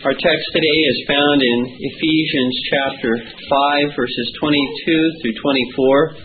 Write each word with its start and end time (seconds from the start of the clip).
Our 0.00 0.12
text 0.12 0.46
today 0.52 0.80
is 0.92 1.04
found 1.08 1.40
in 1.40 1.76
Ephesians 1.76 2.54
chapter 2.68 3.16
5, 3.16 3.96
verses 3.96 4.32
22 4.40 5.12
through 5.22 5.34
24. 5.40 6.16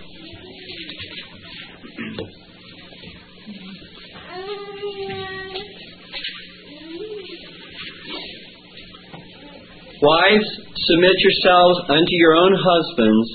Wives, 10.02 10.50
submit 10.76 11.16
yourselves 11.20 11.80
unto 11.90 12.12
your 12.12 12.36
own 12.36 12.56
husbands 12.60 13.28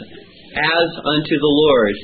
as 0.57 0.89
unto 1.05 1.37
the 1.41 1.53
Lord. 1.53 1.97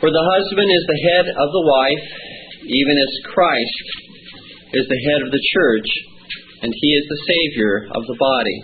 For 0.00 0.10
the 0.12 0.20
husband 0.20 0.68
is 0.68 0.84
the 0.84 1.00
head 1.08 1.26
of 1.32 1.48
the 1.48 1.64
wife, 1.64 2.23
even 2.66 2.96
as 2.96 3.32
Christ 3.32 3.86
is 4.72 4.86
the 4.88 5.04
head 5.04 5.22
of 5.26 5.30
the 5.32 5.44
church, 5.52 5.88
and 6.62 6.72
he 6.72 6.90
is 6.96 7.04
the 7.08 7.24
Savior 7.28 7.86
of 7.92 8.06
the 8.06 8.16
body. 8.18 8.58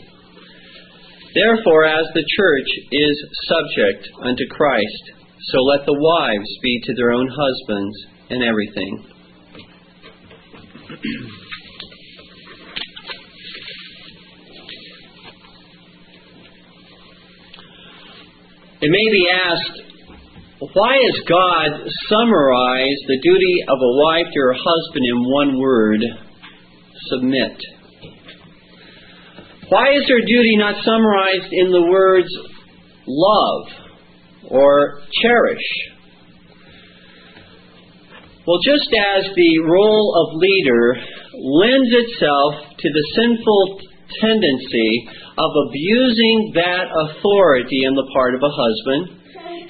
Therefore, 1.35 1.85
as 1.85 2.07
the 2.15 2.25
church 2.37 2.71
is 2.91 3.15
subject 3.47 4.09
unto 4.23 4.45
Christ, 4.51 5.05
so 5.53 5.59
let 5.63 5.87
the 5.87 5.95
wives 5.95 6.51
be 6.63 6.81
to 6.85 6.95
their 6.97 7.13
own 7.13 7.29
husbands 7.29 7.97
in 8.31 8.43
everything. 8.43 9.05
It 18.83 18.89
may 18.89 19.13
be 19.13 19.29
asked, 19.29 19.90
why 20.61 20.93
has 20.93 21.25
God 21.27 21.89
summarized 22.09 23.05
the 23.09 23.21
duty 23.23 23.57
of 23.67 23.79
a 23.81 23.97
wife 23.97 24.27
to 24.29 24.41
her 24.41 24.53
husband 24.53 25.05
in 25.09 25.33
one 25.33 25.59
word, 25.59 26.01
submit? 27.09 27.57
Why 29.71 29.95
is 29.95 30.09
her 30.09 30.21
duty 30.21 30.57
not 30.59 30.85
summarized 30.85 31.49
in 31.53 31.73
the 31.73 31.89
words 31.89 32.29
love 33.07 33.63
or 34.51 35.01
cherish? 35.23 35.69
Well, 38.47 38.59
just 38.65 38.91
as 39.17 39.25
the 39.35 39.59
role 39.65 40.27
of 40.27 40.37
leader 40.37 40.97
lends 41.41 41.89
itself 41.89 42.77
to 42.77 42.89
the 42.91 43.05
sinful 43.17 43.81
tendency 44.21 45.09
of 45.39 45.51
abusing 45.69 46.53
that 46.55 46.85
authority 46.91 47.87
on 47.87 47.95
the 47.95 48.11
part 48.13 48.35
of 48.35 48.43
a 48.43 48.51
husband. 48.51 49.20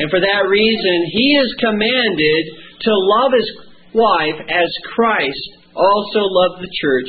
And 0.01 0.09
for 0.09 0.21
that 0.21 0.49
reason, 0.49 0.97
he 1.13 1.29
is 1.37 1.61
commanded 1.61 2.43
to 2.89 2.93
love 3.21 3.33
his 3.37 3.51
wife 3.93 4.41
as 4.49 4.71
Christ 4.97 5.61
also 5.77 6.23
loved 6.25 6.65
the 6.65 6.73
church, 6.81 7.09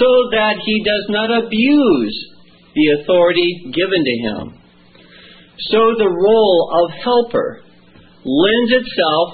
so 0.00 0.08
that 0.32 0.56
he 0.64 0.82
does 0.82 1.06
not 1.08 1.30
abuse 1.30 2.16
the 2.74 3.00
authority 3.00 3.70
given 3.76 4.02
to 4.02 4.16
him. 4.24 4.44
So 5.68 5.94
the 6.00 6.08
role 6.08 6.60
of 6.82 6.96
helper 7.04 7.60
lends 8.24 8.72
itself 8.72 9.28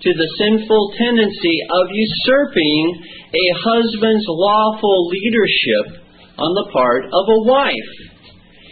to 0.00 0.10
the 0.12 0.30
sinful 0.38 0.92
tendency 0.96 1.56
of 1.64 1.92
usurping 1.92 2.84
a 3.32 3.46
husband's 3.64 4.24
lawful 4.28 5.08
leadership 5.08 6.04
on 6.38 6.50
the 6.56 6.70
part 6.72 7.04
of 7.04 7.24
a 7.28 7.42
wife. 7.44 7.92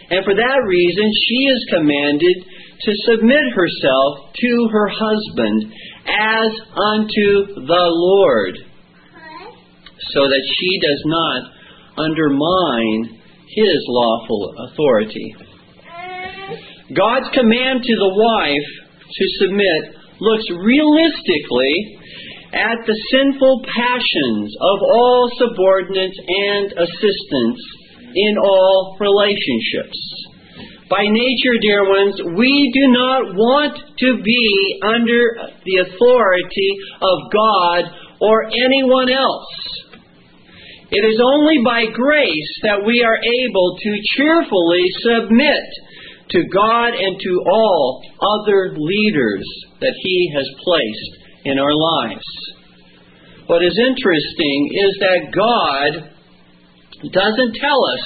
And 0.09 0.25
for 0.25 0.33
that 0.33 0.61
reason, 0.65 1.05
she 1.05 1.39
is 1.53 1.73
commanded 1.73 2.37
to 2.81 2.91
submit 3.11 3.45
herself 3.53 4.31
to 4.35 4.69
her 4.71 4.87
husband 4.87 5.73
as 6.07 6.51
unto 6.75 7.65
the 7.67 7.85
Lord, 7.91 8.55
so 10.11 10.21
that 10.21 10.45
she 10.57 10.79
does 10.79 11.03
not 11.05 11.41
undermine 11.97 13.19
his 13.47 13.79
lawful 13.87 14.53
authority. 14.69 15.35
God's 16.95 17.29
command 17.33 17.83
to 17.83 17.95
the 17.95 18.13
wife 18.15 18.69
to 19.11 19.25
submit 19.43 19.99
looks 20.19 20.45
realistically 20.49 21.99
at 22.53 22.81
the 22.87 22.97
sinful 23.11 23.61
passions 23.67 24.55
of 24.57 24.77
all 24.81 25.29
subordinates 25.37 26.17
and 26.17 26.73
assistants 26.73 27.61
in 28.15 28.37
all 28.41 28.97
relationships. 28.99 30.28
By 30.89 31.05
nature, 31.05 31.57
dear 31.61 31.87
ones, 31.87 32.17
we 32.35 32.71
do 32.73 32.85
not 32.89 33.35
want 33.37 33.77
to 33.77 34.09
be 34.25 34.79
under 34.81 35.53
the 35.61 35.85
authority 35.85 36.71
of 36.97 37.17
God 37.31 37.81
or 38.19 38.49
anyone 38.49 39.09
else. 39.13 39.53
It 40.89 41.05
is 41.05 41.21
only 41.21 41.61
by 41.63 41.85
grace 41.93 42.53
that 42.63 42.81
we 42.83 43.05
are 43.05 43.21
able 43.21 43.77
to 43.77 43.91
cheerfully 44.17 44.85
submit 45.05 45.61
to 46.31 46.41
God 46.51 46.97
and 46.97 47.19
to 47.21 47.33
all 47.45 48.01
other 48.41 48.73
leaders 48.75 49.45
that 49.81 49.93
He 50.01 50.31
has 50.33 50.47
placed 50.65 51.11
in 51.45 51.59
our 51.59 51.75
lives. 51.75 52.25
What 53.45 53.63
is 53.63 53.77
interesting 53.77 54.69
is 54.73 54.97
that 54.99 55.29
God 55.37 56.09
doesn't 57.13 57.55
tell 57.61 57.81
us 57.93 58.03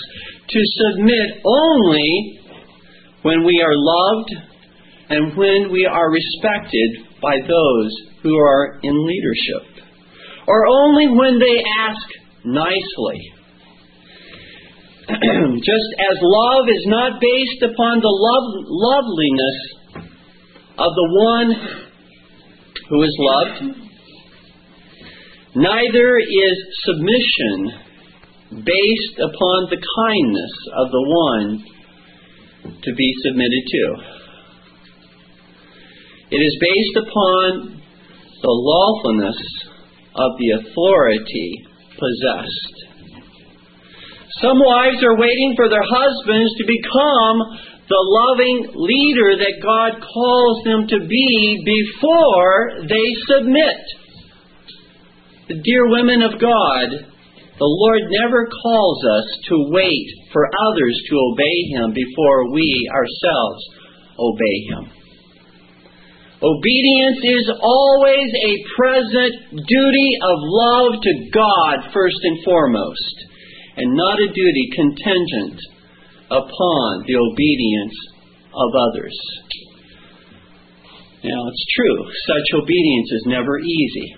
to 0.50 0.59
submit 0.59 1.41
only 1.45 2.42
when 3.23 3.44
we 3.44 3.63
are 3.66 3.75
loved 3.75 4.31
and 5.09 5.38
when 5.38 5.72
we 5.72 5.85
are 5.85 6.11
respected 6.11 7.07
by 7.22 7.38
those 7.39 7.91
who 8.22 8.35
are 8.38 8.79
in 8.84 9.07
leadership, 9.07 9.84
or 10.47 10.67
only 10.67 11.07
when 11.07 11.39
they 11.39 11.63
ask 11.79 12.07
nicely. 12.45 13.33
Just 15.09 15.89
as 16.00 16.17
love 16.22 16.66
is 16.69 16.85
not 16.88 17.19
based 17.19 17.63
upon 17.63 18.00
the 18.00 18.07
love, 18.07 18.66
loveliness 18.67 19.59
of 20.78 20.91
the 20.95 21.09
one 21.12 21.50
who 22.89 23.03
is 23.03 23.16
loved, 23.19 23.62
neither 25.56 26.17
is 26.17 26.57
submission 26.85 28.63
based 28.63 29.19
upon 29.19 29.67
the 29.69 29.81
kindness 29.81 30.53
of 30.78 30.91
the 30.91 31.03
one 31.07 31.66
to 32.63 32.91
be 32.96 33.13
submitted 33.24 33.63
to. 33.68 33.84
It 36.31 36.41
is 36.41 36.57
based 36.59 37.07
upon 37.07 37.81
the 38.41 38.50
lawfulness 38.50 39.38
of 40.16 40.31
the 40.40 40.50
authority 40.59 41.63
possessed. 41.94 42.75
Some 44.41 44.59
wives 44.59 45.03
are 45.03 45.18
waiting 45.18 45.53
for 45.56 45.69
their 45.69 45.85
husbands 45.85 46.51
to 46.57 46.66
become 46.66 47.38
the 47.88 48.01
loving 48.01 48.72
leader 48.75 49.38
that 49.38 49.62
God 49.62 50.01
calls 50.01 50.63
them 50.63 50.88
to 50.88 51.07
be 51.07 51.62
before 51.63 52.88
they 52.88 53.07
submit. 53.28 53.80
The 55.50 55.62
dear 55.62 55.88
women 55.90 56.24
of 56.24 56.40
God, 56.40 57.12
the 57.59 57.69
Lord 57.69 58.01
never 58.09 58.49
calls 58.49 59.05
us 59.05 59.27
to 59.49 59.69
wait 59.69 60.07
for 60.33 60.49
others 60.49 60.97
to 61.09 61.15
obey 61.31 61.57
Him 61.69 61.93
before 61.93 62.51
we 62.51 62.65
ourselves 62.89 63.61
obey 64.17 64.57
Him. 64.73 64.83
Obedience 66.41 67.21
is 67.23 67.51
always 67.61 68.29
a 68.33 68.63
present 68.75 69.33
duty 69.53 70.11
of 70.21 70.37
love 70.41 70.91
to 70.99 71.29
God 71.31 71.93
first 71.93 72.17
and 72.23 72.43
foremost, 72.43 73.15
and 73.77 73.95
not 73.95 74.19
a 74.19 74.33
duty 74.33 74.67
contingent 74.75 75.61
upon 76.31 77.05
the 77.05 77.15
obedience 77.15 77.95
of 78.49 78.69
others. 78.75 79.17
Now, 81.23 81.47
it's 81.47 81.65
true, 81.77 82.11
such 82.27 82.61
obedience 82.61 83.11
is 83.13 83.23
never 83.27 83.59
easy, 83.59 84.15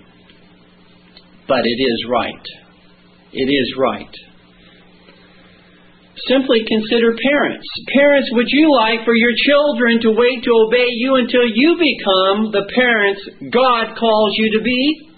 but 1.46 1.60
it 1.62 1.78
is 1.78 2.06
right 2.10 2.65
it 3.36 3.48
is 3.52 3.68
right. 3.76 4.14
Simply 6.24 6.64
consider 6.64 7.12
parents. 7.12 7.68
Parents, 7.92 8.28
would 8.32 8.48
you 8.48 8.72
like 8.72 9.04
for 9.04 9.14
your 9.14 9.36
children 9.36 10.00
to 10.00 10.16
wait 10.16 10.42
to 10.42 10.52
obey 10.64 10.88
you 10.96 11.20
until 11.20 11.44
you 11.44 11.76
become 11.76 12.50
the 12.50 12.64
parents 12.72 13.20
God 13.52 13.94
calls 14.00 14.32
you 14.40 14.58
to 14.58 14.64
be? 14.64 15.12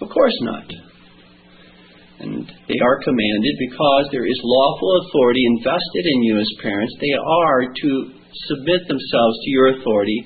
Of 0.00 0.08
course 0.08 0.38
not. 0.42 0.70
And 2.20 2.46
they 2.46 2.78
are 2.78 3.02
commanded 3.02 3.54
because 3.58 4.08
there 4.12 4.24
is 4.24 4.38
lawful 4.44 5.02
authority 5.02 5.42
invested 5.58 6.04
in 6.06 6.22
you 6.22 6.38
as 6.38 6.48
parents. 6.62 6.94
They 7.00 7.12
are 7.18 7.66
to 7.66 7.90
submit 8.54 8.86
themselves 8.86 9.36
to 9.42 9.50
your 9.50 9.76
authority, 9.76 10.24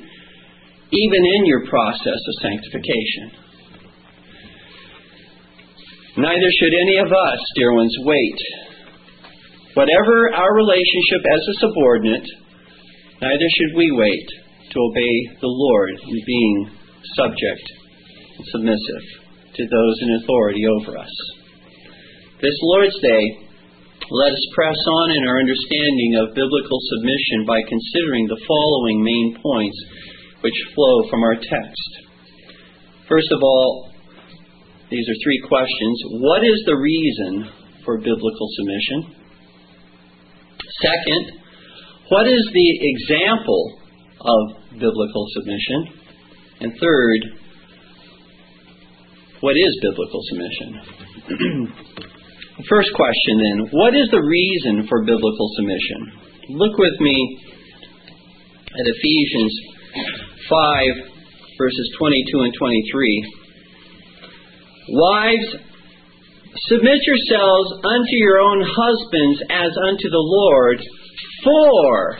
even 0.92 1.22
in 1.24 1.46
your 1.46 1.66
process 1.66 2.20
of 2.20 2.34
sanctification. 2.44 3.47
Neither 6.18 6.50
should 6.50 6.74
any 6.74 6.98
of 6.98 7.14
us, 7.14 7.40
dear 7.54 7.70
ones, 7.78 7.94
wait. 8.02 8.38
Whatever 9.78 10.34
our 10.34 10.50
relationship 10.50 11.22
as 11.22 11.42
a 11.46 11.58
subordinate, 11.62 12.26
neither 13.22 13.48
should 13.54 13.78
we 13.78 13.86
wait 13.94 14.26
to 14.66 14.82
obey 14.82 15.14
the 15.38 15.46
Lord 15.46 15.94
in 16.02 16.18
being 16.26 16.70
subject 17.14 17.64
and 18.34 18.46
submissive 18.50 19.04
to 19.54 19.62
those 19.62 19.96
in 20.02 20.18
authority 20.18 20.66
over 20.66 20.98
us. 20.98 21.14
This 22.42 22.58
Lord's 22.62 22.98
Day, 22.98 23.24
let 24.10 24.32
us 24.34 24.54
press 24.58 24.80
on 24.90 25.14
in 25.14 25.22
our 25.22 25.38
understanding 25.38 26.18
of 26.18 26.34
biblical 26.34 26.80
submission 26.82 27.46
by 27.46 27.62
considering 27.62 28.26
the 28.26 28.42
following 28.42 29.06
main 29.06 29.38
points 29.38 29.78
which 30.42 30.66
flow 30.74 31.06
from 31.10 31.22
our 31.22 31.38
text. 31.38 31.90
First 33.06 33.30
of 33.30 33.38
all, 33.38 33.94
these 34.90 35.04
are 35.08 35.18
three 35.22 35.40
questions. 35.46 36.02
What 36.20 36.44
is 36.44 36.62
the 36.64 36.76
reason 36.76 37.50
for 37.84 37.98
biblical 37.98 38.48
submission? 38.56 39.14
Second, 40.80 41.40
what 42.08 42.26
is 42.26 42.42
the 42.52 42.68
example 42.88 43.80
of 44.20 44.40
biblical 44.72 45.26
submission? 45.36 45.92
And 46.60 46.72
third, 46.80 47.20
what 49.40 49.56
is 49.56 49.78
biblical 49.82 50.22
submission? 50.28 50.68
First 52.68 52.90
question 52.96 53.38
then, 53.38 53.68
what 53.70 53.94
is 53.94 54.08
the 54.10 54.22
reason 54.22 54.88
for 54.88 55.04
biblical 55.04 55.48
submission? 55.54 56.56
Look 56.58 56.76
with 56.78 56.98
me 56.98 57.38
at 58.66 58.86
Ephesians 58.88 59.52
5, 60.48 60.86
verses 61.58 61.86
22 61.98 62.40
and 62.40 62.54
23. 62.58 63.47
Wives, 64.90 65.56
submit 66.68 66.98
yourselves 67.04 67.72
unto 67.84 68.16
your 68.16 68.38
own 68.38 68.64
husbands 68.64 69.42
as 69.50 69.70
unto 69.86 70.08
the 70.08 70.16
Lord, 70.16 70.80
for, 71.44 72.18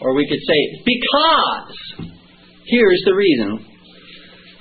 or 0.00 0.14
we 0.14 0.26
could 0.26 0.40
say, 0.40 0.82
because, 0.86 2.08
here's 2.66 3.02
the 3.04 3.14
reason. 3.14 3.66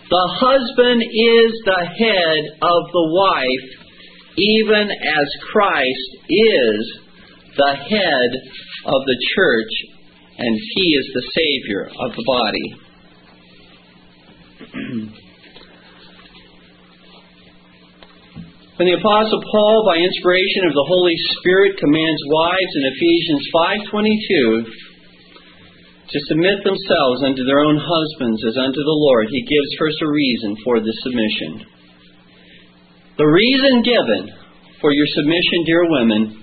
The 0.09 0.27
husband 0.41 1.01
is 1.03 1.61
the 1.65 1.85
head 1.99 2.57
of 2.61 2.91
the 2.91 3.07
wife, 3.13 3.67
even 4.37 4.89
as 4.91 5.27
Christ 5.53 6.17
is 6.27 6.99
the 7.55 7.75
head 7.75 8.31
of 8.85 9.05
the 9.05 9.17
church, 9.35 9.71
and 10.37 10.57
he 10.75 10.95
is 10.99 11.07
the 11.13 11.23
Savior 11.33 11.89
of 12.01 12.11
the 12.15 12.23
body. 12.27 12.75
when 18.79 18.87
the 18.87 18.95
apostle 18.95 19.43
Paul 19.43 19.83
by 19.83 19.99
inspiration 19.99 20.63
of 20.63 20.71
the 20.71 20.87
Holy 20.87 21.17
Spirit 21.35 21.75
commands 21.83 22.31
wives 22.31 22.73
in 22.79 22.83
Ephesians 22.95 23.43
5:22 23.91 24.71
to 26.07 26.27
submit 26.31 26.63
themselves 26.63 27.19
unto 27.27 27.43
their 27.43 27.59
own 27.59 27.75
husbands 27.75 28.39
as 28.47 28.55
unto 28.55 28.79
the 28.79 28.99
Lord, 29.03 29.27
he 29.27 29.41
gives 29.43 29.75
first 29.77 30.01
a 30.01 30.07
reason 30.07 30.55
for 30.63 30.79
this 30.79 30.95
submission. 31.03 31.67
The 33.17 33.27
reason 33.27 33.83
given 33.83 34.31
for 34.79 34.93
your 34.93 35.07
submission, 35.11 35.59
dear 35.65 35.83
women, 35.91 36.37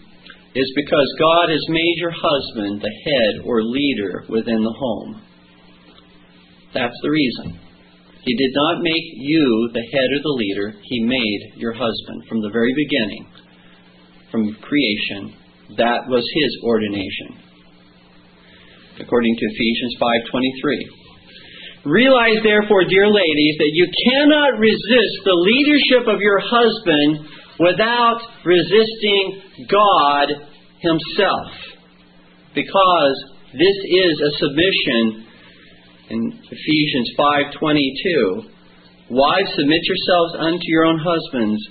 is 0.55 0.73
because 0.77 1.17
God 1.19 1.49
has 1.49 1.65
made 1.71 1.97
your 1.97 2.12
husband 2.12 2.83
the 2.83 2.93
head 2.93 3.49
or 3.49 3.62
leader 3.62 4.27
within 4.29 4.62
the 4.62 4.77
home. 4.77 5.23
That's 6.75 7.00
the 7.00 7.11
reason. 7.11 7.65
He 8.26 8.34
did 8.34 8.52
not 8.55 8.82
make 8.82 9.06
you 9.14 9.70
the 9.73 9.87
head 9.87 10.08
or 10.12 10.20
the 10.20 10.37
leader, 10.37 10.75
He 10.82 11.00
made 11.00 11.55
your 11.56 11.73
husband 11.73 12.26
from 12.28 12.43
the 12.43 12.50
very 12.50 12.75
beginning, 12.75 13.26
from 14.31 14.55
creation. 14.61 15.32
That 15.78 16.06
was 16.08 16.26
His 16.34 16.52
ordination 16.62 17.46
according 19.00 19.37
to 19.37 19.44
Ephesians 19.44 19.94
5:23. 20.00 20.88
Realize 21.84 22.43
therefore, 22.43 22.84
dear 22.84 23.08
ladies, 23.08 23.56
that 23.58 23.70
you 23.73 23.87
cannot 24.11 24.58
resist 24.58 25.17
the 25.25 25.34
leadership 25.34 26.08
of 26.08 26.20
your 26.20 26.40
husband 26.40 27.28
without 27.61 28.20
resisting 28.44 29.43
God 29.69 30.28
himself. 30.81 31.52
Because 32.55 33.17
this 33.52 33.76
is 33.87 34.20
a 34.20 34.31
submission 34.38 35.25
in 36.11 36.38
Ephesians 36.50 37.11
5:22. 37.17 38.44
Wives 39.11 39.55
submit 39.55 39.81
yourselves 39.85 40.35
unto 40.38 40.67
your 40.67 40.85
own 40.85 40.99
husbands. 40.99 41.69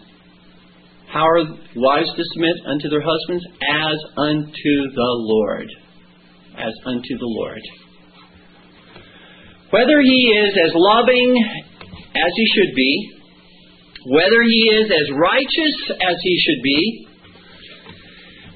How 1.08 1.28
are 1.28 1.44
wives 1.76 2.14
to 2.16 2.24
submit 2.34 2.56
unto 2.66 2.90
their 2.90 3.04
husbands? 3.04 3.46
As 3.62 3.98
unto 4.18 4.92
the 4.92 5.12
Lord 5.34 5.70
as 6.58 6.74
unto 6.86 7.18
the 7.18 7.28
Lord. 7.28 7.62
Whether 9.72 10.00
he 10.02 10.32
is 10.32 10.54
as 10.56 10.72
loving 10.74 11.36
as 12.16 12.32
he 12.36 12.48
should 12.56 12.74
be, 12.76 13.12
whether 14.08 14.42
he 14.44 14.62
is 14.72 14.92
as 14.92 15.18
righteous 15.18 15.76
as 16.00 16.16
he 16.22 16.36
should 16.46 16.64
be, 16.64 17.08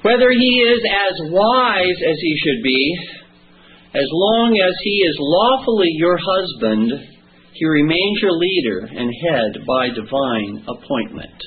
whether 0.02 0.30
he 0.30 0.52
is 0.64 0.80
as 0.88 1.30
wise 1.30 1.98
as 2.06 2.16
he 2.20 2.34
should 2.38 2.62
be, 2.62 2.98
as 3.90 4.06
long 4.12 4.54
as 4.54 4.74
he 4.84 4.96
is 5.02 5.16
lawfully 5.18 5.90
your 5.98 6.16
husband, 6.16 6.92
he 7.52 7.66
remains 7.66 8.18
your 8.22 8.38
leader 8.38 8.86
and 8.86 9.10
head 9.10 9.66
by 9.66 9.88
divine 9.90 10.62
appointment. 10.62 11.38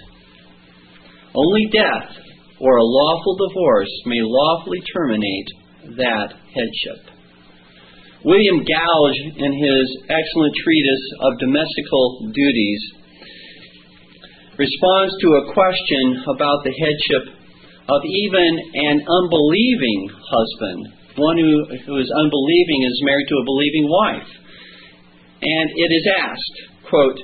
Only 1.33 1.71
death 1.71 2.11
or 2.59 2.77
a 2.77 2.83
lawful 2.83 3.47
divorce 3.47 3.91
may 4.05 4.19
lawfully 4.21 4.79
terminate 4.93 5.49
that 5.95 6.35
headship. 6.51 7.15
William 8.25 8.59
Gouge, 8.63 9.19
in 9.35 9.51
his 9.51 9.85
excellent 10.07 10.55
treatise 10.63 11.05
of 11.19 11.39
domestical 11.39 12.31
duties, 12.31 12.81
responds 14.57 15.13
to 15.19 15.29
a 15.39 15.53
question 15.53 16.23
about 16.27 16.63
the 16.63 16.75
headship 16.75 17.35
of 17.89 18.01
even 18.03 18.51
an 18.75 18.97
unbelieving 19.03 20.11
husband, 20.11 21.02
one 21.17 21.37
who, 21.37 21.65
who 21.85 21.97
is 21.99 22.09
unbelieving 22.09 22.81
is 22.85 23.01
married 23.03 23.27
to 23.29 23.35
a 23.35 23.45
believing 23.45 23.87
wife. 23.89 24.29
And 25.43 25.69
it 25.75 25.91
is 25.93 26.07
asked, 26.07 26.57
quote, 26.89 27.19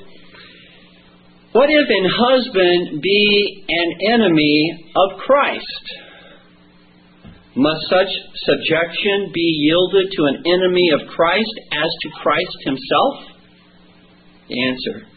What 1.54 1.70
if 1.70 1.88
an 1.90 2.08
husband 2.10 3.02
be 3.02 3.66
an 3.70 4.14
enemy 4.14 4.92
of 4.96 5.20
Christ? 5.20 5.86
Must 7.56 7.82
such 7.90 8.12
subjection 8.46 9.32
be 9.34 9.68
yielded 9.68 10.12
to 10.12 10.24
an 10.26 10.44
enemy 10.46 10.92
of 10.94 11.08
Christ 11.10 11.56
as 11.72 11.90
to 12.02 12.10
Christ 12.22 12.58
himself? 12.64 13.16
Answer 14.50 15.08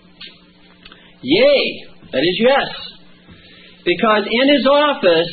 Yea, 1.23 1.87
that 2.13 2.19
is 2.19 2.41
yes. 2.41 2.69
Because 3.85 4.27
in 4.27 4.55
his 4.55 4.67
office, 4.67 5.31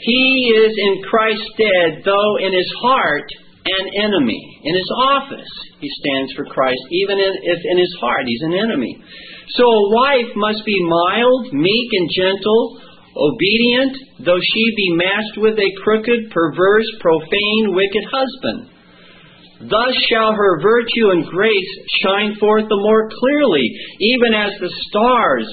he 0.00 0.54
is 0.54 0.72
in 0.78 1.02
Christ's 1.10 1.50
stead, 1.54 2.02
though 2.04 2.32
in 2.38 2.52
his 2.54 2.70
heart 2.82 3.26
an 3.66 3.86
enemy. 3.98 4.40
In 4.64 4.74
his 4.74 4.90
office, 4.96 5.52
he 5.80 5.90
stands 6.00 6.32
for 6.34 6.46
Christ, 6.46 6.80
even 6.90 7.18
if 7.18 7.58
in 7.64 7.78
his 7.78 7.94
heart 8.00 8.24
he's 8.26 8.42
an 8.42 8.54
enemy. 8.54 8.96
So 9.56 9.64
a 9.64 9.94
wife 9.94 10.30
must 10.36 10.64
be 10.64 10.78
mild, 10.86 11.52
meek, 11.52 11.88
and 11.92 12.08
gentle 12.14 12.80
obedient, 13.18 14.24
though 14.24 14.38
she 14.38 14.64
be 14.76 14.94
matched 14.94 15.36
with 15.38 15.58
a 15.58 15.74
crooked, 15.82 16.30
perverse, 16.30 16.86
profane, 17.00 17.74
wicked 17.74 18.04
husband. 18.06 18.70
Thus 19.66 19.94
shall 20.08 20.32
her 20.32 20.62
virtue 20.62 21.10
and 21.10 21.26
grace 21.26 21.72
shine 22.06 22.36
forth 22.38 22.68
the 22.68 22.78
more 22.78 23.10
clearly, 23.10 23.66
even 23.98 24.34
as 24.34 24.52
the 24.60 24.70
stars 24.86 25.46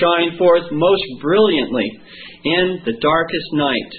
shine 0.00 0.38
forth 0.38 0.64
most 0.72 1.04
brilliantly 1.20 2.00
in 2.44 2.80
the 2.84 2.96
darkest 3.00 3.50
night. 3.52 3.92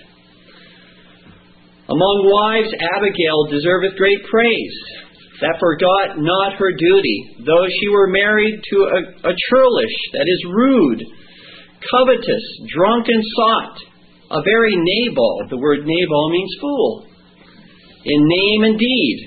Among 1.89 2.17
wives, 2.31 2.71
Abigail 2.95 3.51
deserveth 3.51 3.98
great 3.98 4.24
praise, 4.31 4.77
that 5.41 5.60
forgot 5.60 6.21
not 6.21 6.55
her 6.55 6.71
duty, 6.71 7.43
though 7.43 7.67
she 7.67 7.89
were 7.89 8.07
married 8.07 8.62
to 8.63 8.77
a, 8.77 9.00
a 9.27 9.33
churlish, 9.50 9.98
that 10.13 10.27
is 10.29 10.53
rude, 10.55 11.01
covetous, 11.91 12.45
drunken 12.71 13.21
sot, 13.36 13.74
a 14.31 14.41
very 14.45 14.77
Nabal. 14.77 15.50
The 15.50 15.57
word 15.57 15.83
Nabal 15.83 16.29
means 16.31 16.55
fool, 16.62 17.05
in 18.05 18.19
name 18.24 18.63
and 18.71 18.79
deed. 18.79 19.17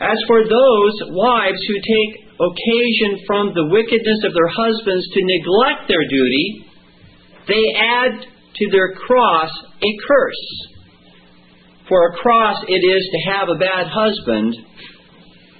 As 0.00 0.18
for 0.26 0.42
those 0.42 0.94
wives 1.14 1.62
who 1.68 1.78
take 1.78 2.12
occasion 2.42 3.22
from 3.22 3.54
the 3.54 3.70
wickedness 3.70 4.20
of 4.26 4.34
their 4.34 4.50
husbands 4.50 5.06
to 5.14 5.20
neglect 5.22 5.86
their 5.86 6.02
duty, 6.10 6.71
they 7.48 7.64
add 7.78 8.26
to 8.56 8.70
their 8.70 8.92
cross 8.94 9.50
a 9.82 9.90
curse. 10.06 10.68
For 11.88 12.08
a 12.08 12.16
cross 12.16 12.64
it 12.68 12.72
is 12.72 13.08
to 13.12 13.30
have 13.30 13.48
a 13.48 13.58
bad 13.58 13.86
husband, 13.88 14.54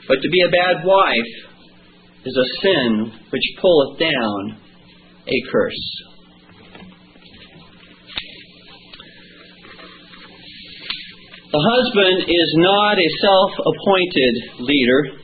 but 0.09 0.21
to 0.23 0.29
be 0.29 0.41
a 0.43 0.51
bad 0.51 0.85
wife 0.85 1.33
is 2.25 2.37
a 2.37 2.63
sin 2.63 3.13
which 3.31 3.43
pulleth 3.61 3.99
down 3.99 4.59
a 5.27 5.51
curse. 5.51 6.03
The 11.53 11.61
husband 11.61 12.25
is 12.33 12.51
not 12.65 12.97
a 12.97 13.09
self 13.21 13.53
appointed 13.61 14.65
leader. 14.65 15.21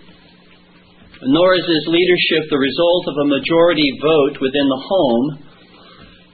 nor 1.23 1.55
is 1.57 1.65
his 1.65 1.87
leadership 1.89 2.51
the 2.51 2.59
result 2.61 3.05
of 3.09 3.17
a 3.17 3.33
majority 3.33 3.89
vote 4.03 4.37
within 4.41 4.69
the 4.69 4.83
home. 4.87 5.27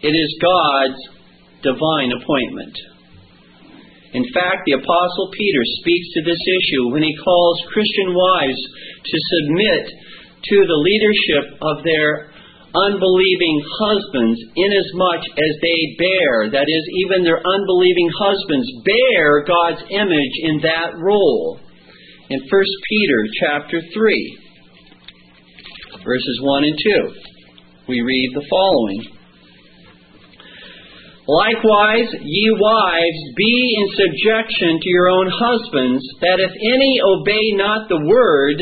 It 0.05 0.13
is 0.13 0.37
God's 0.37 1.01
divine 1.65 2.13
appointment. 2.13 2.77
In 4.13 4.29
fact, 4.37 4.69
the 4.69 4.77
Apostle 4.77 5.33
Peter 5.33 5.65
speaks 5.81 6.09
to 6.13 6.23
this 6.29 6.43
issue 6.45 6.93
when 6.93 7.03
he 7.03 7.17
calls 7.25 7.73
Christian 7.73 8.13
wives 8.13 8.61
to 9.01 9.29
submit 9.33 9.85
to 10.45 10.57
the 10.61 10.77
leadership 10.85 11.57
of 11.57 11.83
their 11.89 12.29
unbelieving 12.75 13.57
husbands 13.81 14.39
inasmuch 14.53 15.25
as 15.25 15.53
they 15.65 15.81
bear, 15.97 16.53
that 16.53 16.69
is, 16.69 16.85
even 17.09 17.25
their 17.25 17.41
unbelieving 17.41 18.11
husbands 18.21 18.69
bear 18.85 19.41
God's 19.49 19.83
image 19.89 20.37
in 20.45 20.61
that 20.69 21.01
role. 21.01 21.59
In 22.29 22.41
1 22.45 22.49
Peter 22.51 23.21
chapter 23.41 23.81
3, 23.81 24.39
verses 26.05 26.39
1 26.43 26.65
and 26.65 26.79
2, 27.09 27.89
we 27.89 28.03
read 28.03 28.31
the 28.35 28.47
following. 28.51 29.14
Likewise, 31.27 32.09
ye 32.21 32.51
wives, 32.61 33.21
be 33.35 33.77
in 33.81 33.89
subjection 33.97 34.79
to 34.81 34.89
your 34.91 35.09
own 35.09 35.29
husbands, 35.33 36.05
that 36.21 36.37
if 36.39 36.53
any 36.53 37.01
obey 37.01 37.53
not 37.57 37.89
the 37.89 38.05
word, 38.05 38.61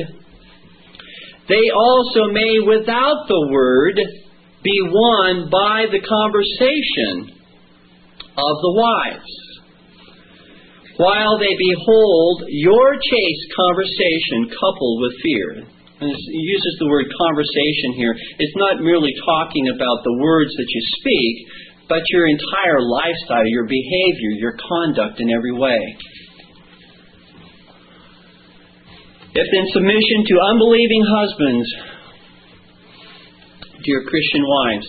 they 1.48 1.70
also 1.74 2.30
may, 2.30 2.62
without 2.62 3.26
the 3.26 3.48
word, 3.50 3.98
be 4.62 4.78
won 4.86 5.50
by 5.50 5.90
the 5.90 5.98
conversation 5.98 7.34
of 8.38 8.54
the 8.62 8.74
wives. 8.78 9.32
While 11.02 11.38
they 11.42 11.50
behold 11.58 12.44
your 12.46 12.94
chaste 12.94 13.46
conversation 13.58 14.54
coupled 14.54 15.02
with 15.02 15.14
fear. 15.18 15.66
And 15.98 16.10
it 16.10 16.18
uses 16.30 16.74
the 16.78 16.90
word 16.90 17.06
conversation 17.10 17.98
here. 17.98 18.14
It's 18.38 18.56
not 18.56 18.82
merely 18.82 19.10
talking 19.26 19.66
about 19.70 20.02
the 20.04 20.18
words 20.22 20.50
that 20.54 20.66
you 20.68 20.82
speak, 20.98 21.34
but 21.88 22.02
your 22.08 22.26
entire 22.26 22.80
lifestyle, 22.80 23.46
your 23.46 23.66
behavior, 23.66 24.30
your 24.38 24.56
conduct 24.56 25.20
in 25.20 25.30
every 25.30 25.52
way. 25.52 25.96
If 29.34 29.48
in 29.50 29.66
submission 29.72 30.24
to 30.28 30.34
unbelieving 30.52 31.04
husbands, 31.08 31.68
dear 33.82 34.04
Christian 34.04 34.44
wives, 34.46 34.88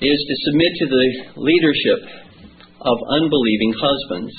is 0.00 0.20
to 0.28 0.34
submit 0.44 0.72
to 0.76 0.86
the 0.86 1.06
leadership 1.40 2.00
of 2.82 2.98
unbelieving 3.08 3.72
husbands, 3.80 4.34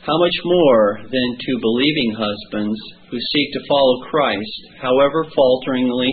how 0.00 0.16
much 0.18 0.36
more 0.44 0.98
than 1.02 1.28
to 1.38 1.60
believing 1.60 2.16
husbands 2.16 2.80
who 3.10 3.18
seek 3.18 3.52
to 3.52 3.66
follow 3.68 4.00
Christ, 4.08 4.80
however 4.80 5.26
falteringly, 5.34 6.10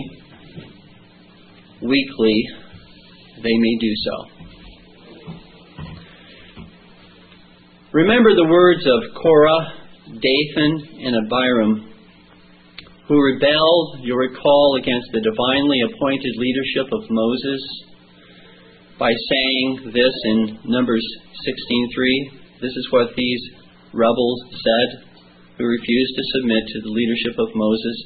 weakly 1.84 2.48
they 3.42 3.56
may 3.56 3.76
do 3.80 3.92
so? 4.04 4.34
Remember 7.92 8.34
the 8.34 8.50
words 8.50 8.82
of 8.82 9.14
Korah, 9.22 9.72
Dathan, 10.18 10.72
and 10.98 11.14
Abiram, 11.14 11.94
who 13.06 13.22
rebelled, 13.22 14.00
you 14.02 14.16
recall, 14.16 14.76
against 14.80 15.12
the 15.12 15.20
divinely 15.20 15.78
appointed 15.86 16.34
leadership 16.36 16.90
of 16.92 17.10
Moses 17.10 17.62
by 18.98 19.12
saying 19.12 19.92
this 19.92 20.14
in 20.24 20.58
Numbers 20.64 21.04
16:3. 21.44 22.30
This 22.60 22.74
is 22.74 22.88
what 22.90 23.14
these 23.14 23.42
rebels 23.92 24.40
said 24.50 25.04
who 25.58 25.64
refused 25.64 26.14
to 26.16 26.30
submit 26.34 26.66
to 26.66 26.80
the 26.80 26.90
leadership 26.90 27.38
of 27.38 27.54
Moses 27.54 28.04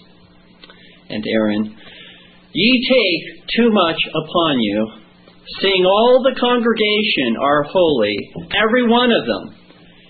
and 1.09 1.25
Aaron. 1.27 1.77
Ye 2.53 2.71
take 2.89 3.49
too 3.57 3.71
much 3.71 4.01
upon 4.09 4.61
you, 4.61 4.89
seeing 5.61 5.85
all 5.85 6.23
the 6.23 6.39
congregation 6.39 7.37
are 7.41 7.63
holy, 7.65 8.17
every 8.57 8.89
one 8.89 9.13
of 9.13 9.27
them 9.27 9.59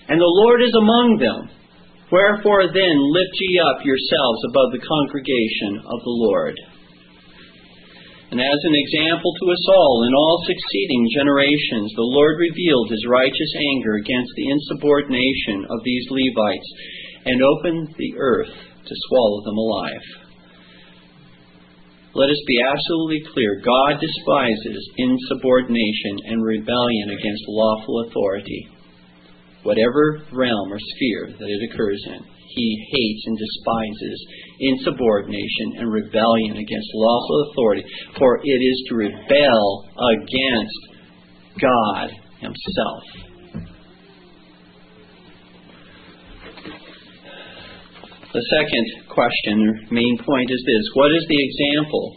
and 0.09 0.17
the 0.17 0.37
Lord 0.41 0.59
is 0.65 0.73
among 0.73 1.21
them. 1.21 1.53
Wherefore 2.09 2.65
then 2.73 2.97
lift 3.13 3.35
ye 3.37 3.61
up 3.61 3.85
yourselves 3.85 4.41
above 4.49 4.73
the 4.73 4.81
congregation 4.81 5.85
of 5.85 6.01
the 6.01 6.17
Lord. 6.17 6.57
And 8.33 8.41
as 8.41 8.61
an 8.65 8.73
example 8.73 9.29
to 9.29 9.45
us 9.53 9.65
all 9.69 10.05
in 10.09 10.13
all 10.17 10.41
succeeding 10.49 11.13
generations, 11.13 11.93
the 11.93 12.09
Lord 12.09 12.41
revealed 12.41 12.89
his 12.89 13.05
righteous 13.05 13.53
anger 13.77 14.01
against 14.01 14.33
the 14.33 14.49
insubordination 14.49 15.69
of 15.69 15.85
these 15.85 16.05
Levites 16.09 16.69
and 17.29 17.37
opened 17.45 17.93
the 17.93 18.13
earth 18.17 18.49
to 18.49 19.03
swallow 19.09 19.45
them 19.45 19.57
alive. 19.57 20.28
Let 22.15 22.29
us 22.29 22.41
be 22.47 22.57
absolutely 22.61 23.21
clear 23.33 23.61
God 23.63 24.01
despises 24.01 24.81
insubordination 24.97 26.25
and 26.25 26.43
rebellion 26.43 27.13
against 27.13 27.43
lawful 27.47 28.05
authority 28.07 28.69
whatever 29.63 30.21
realm 30.31 30.71
or 30.71 30.79
sphere 30.79 31.27
that 31.37 31.47
it 31.47 31.71
occurs 31.71 32.01
in. 32.07 32.19
He 32.49 32.87
hates 32.91 33.23
and 33.27 33.37
despises 33.37 34.27
insubordination 34.59 35.77
and 35.77 35.91
rebellion 35.91 36.57
against 36.57 36.89
lawful 36.93 37.51
authority, 37.51 37.83
for 38.17 38.39
it 38.43 38.61
is 38.61 38.85
to 38.89 38.95
rebel 38.95 39.85
against 40.17 40.79
God 41.61 42.09
Himself. 42.39 43.28
The 48.29 48.45
second 48.61 49.09
question, 49.09 49.57
or 49.65 49.73
main 49.89 50.15
point, 50.21 50.51
is 50.51 50.61
this 50.61 50.85
What 50.93 51.09
is 51.17 51.25
the 51.25 51.41
example? 51.41 52.15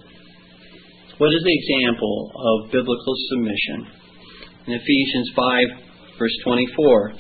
What 1.17 1.33
is 1.33 1.41
the 1.41 1.57
example 1.57 2.33
of 2.37 2.71
biblical 2.71 3.15
submission? 3.33 3.87
In 4.67 4.73
Ephesians 4.75 5.31
5, 5.35 6.19
verse 6.19 6.37
24, 6.45 7.13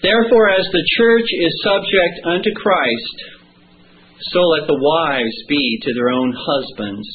Therefore, 0.00 0.48
as 0.48 0.64
the 0.72 0.84
church 0.96 1.28
is 1.44 1.62
subject 1.62 2.24
unto 2.24 2.54
Christ, 2.54 3.16
so 4.32 4.40
let 4.40 4.66
the 4.66 4.80
wives 4.80 5.36
be 5.46 5.78
to 5.82 5.92
their 5.92 6.08
own 6.08 6.32
husbands 6.32 7.06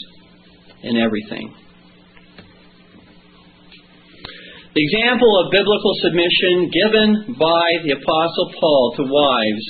in 0.83 0.97
everything. 0.97 1.51
The 4.73 4.83
example 4.83 5.31
of 5.43 5.51
biblical 5.51 5.93
submission 6.01 6.71
given 6.71 7.35
by 7.35 7.67
the 7.83 7.91
Apostle 7.91 8.47
Paul 8.59 8.93
to 8.97 9.03
wives 9.03 9.65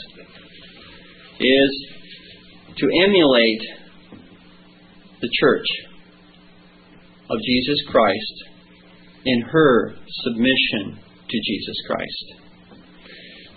is 1.39 1.71
to 2.77 2.85
emulate 3.05 3.63
the 5.21 5.29
church 5.39 5.65
of 7.29 7.37
Jesus 7.45 7.79
Christ 7.89 8.35
in 9.25 9.41
her 9.41 9.95
submission 10.23 10.99
to 11.29 11.37
Jesus 11.37 11.77
Christ 11.87 12.41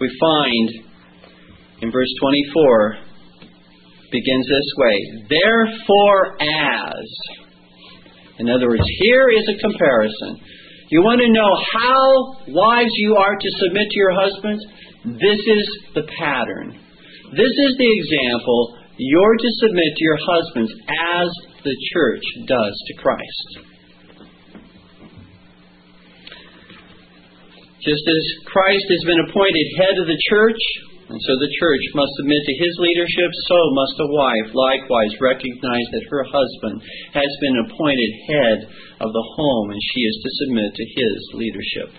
we 0.01 0.11
find 0.21 0.69
in 1.83 1.93
verse 1.93 2.13
24 2.21 2.97
begins 4.11 4.47
this 4.47 4.71
way 4.77 5.27
Therefore, 5.29 6.37
as. 6.43 7.07
In 8.39 8.51
other 8.51 8.69
words, 8.69 8.83
here 9.01 9.31
is 9.31 9.49
a 9.49 9.61
comparison. 9.61 10.41
You 10.95 11.03
want 11.03 11.19
to 11.19 11.27
know 11.27 11.51
how 11.75 12.55
wives 12.55 12.95
you 13.03 13.19
are 13.19 13.35
to 13.35 13.51
submit 13.67 13.83
to 13.91 13.99
your 13.99 14.15
husbands? 14.15 14.63
This 15.19 15.43
is 15.43 15.67
the 15.91 16.07
pattern. 16.23 16.71
This 17.35 17.51
is 17.51 17.73
the 17.75 17.91
example. 17.99 18.79
You're 18.95 19.35
to 19.35 19.51
submit 19.59 19.91
to 19.91 20.05
your 20.07 20.21
husbands 20.23 20.71
as 21.19 21.27
the 21.67 21.75
church 21.91 22.23
does 22.47 22.75
to 22.87 22.93
Christ. 23.03 23.49
Just 27.83 28.07
as 28.07 28.23
Christ 28.47 28.87
has 28.87 29.03
been 29.03 29.19
appointed 29.27 29.67
head 29.83 29.99
of 29.99 30.07
the 30.07 30.21
church, 30.31 30.63
and 31.05 31.21
so 31.21 31.33
the 31.37 31.53
church 31.61 31.85
must 31.93 32.17
submit 32.17 32.41
to 32.41 32.61
his 32.65 32.75
leadership, 32.81 33.31
so 33.45 33.59
must 33.77 34.01
a 34.01 34.09
wife 34.09 34.49
likewise 34.57 35.13
recognize 35.21 35.89
that 35.93 36.09
her 36.09 36.25
husband 36.25 36.81
has 37.13 37.29
been 37.45 37.61
appointed 37.69 38.11
head 38.25 38.59
of 39.05 39.13
the 39.13 39.27
home 39.37 39.69
and 39.69 39.83
she 39.93 40.01
is 40.01 40.17
to 40.25 40.31
submit 40.41 40.73
to 40.73 40.87
his 40.97 41.19
leadership. 41.37 41.91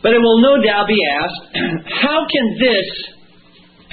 But 0.00 0.16
it 0.16 0.24
will 0.24 0.40
no 0.40 0.64
doubt 0.64 0.88
be 0.88 1.04
asked, 1.04 1.44
how 2.00 2.24
can 2.24 2.46
this 2.56 2.88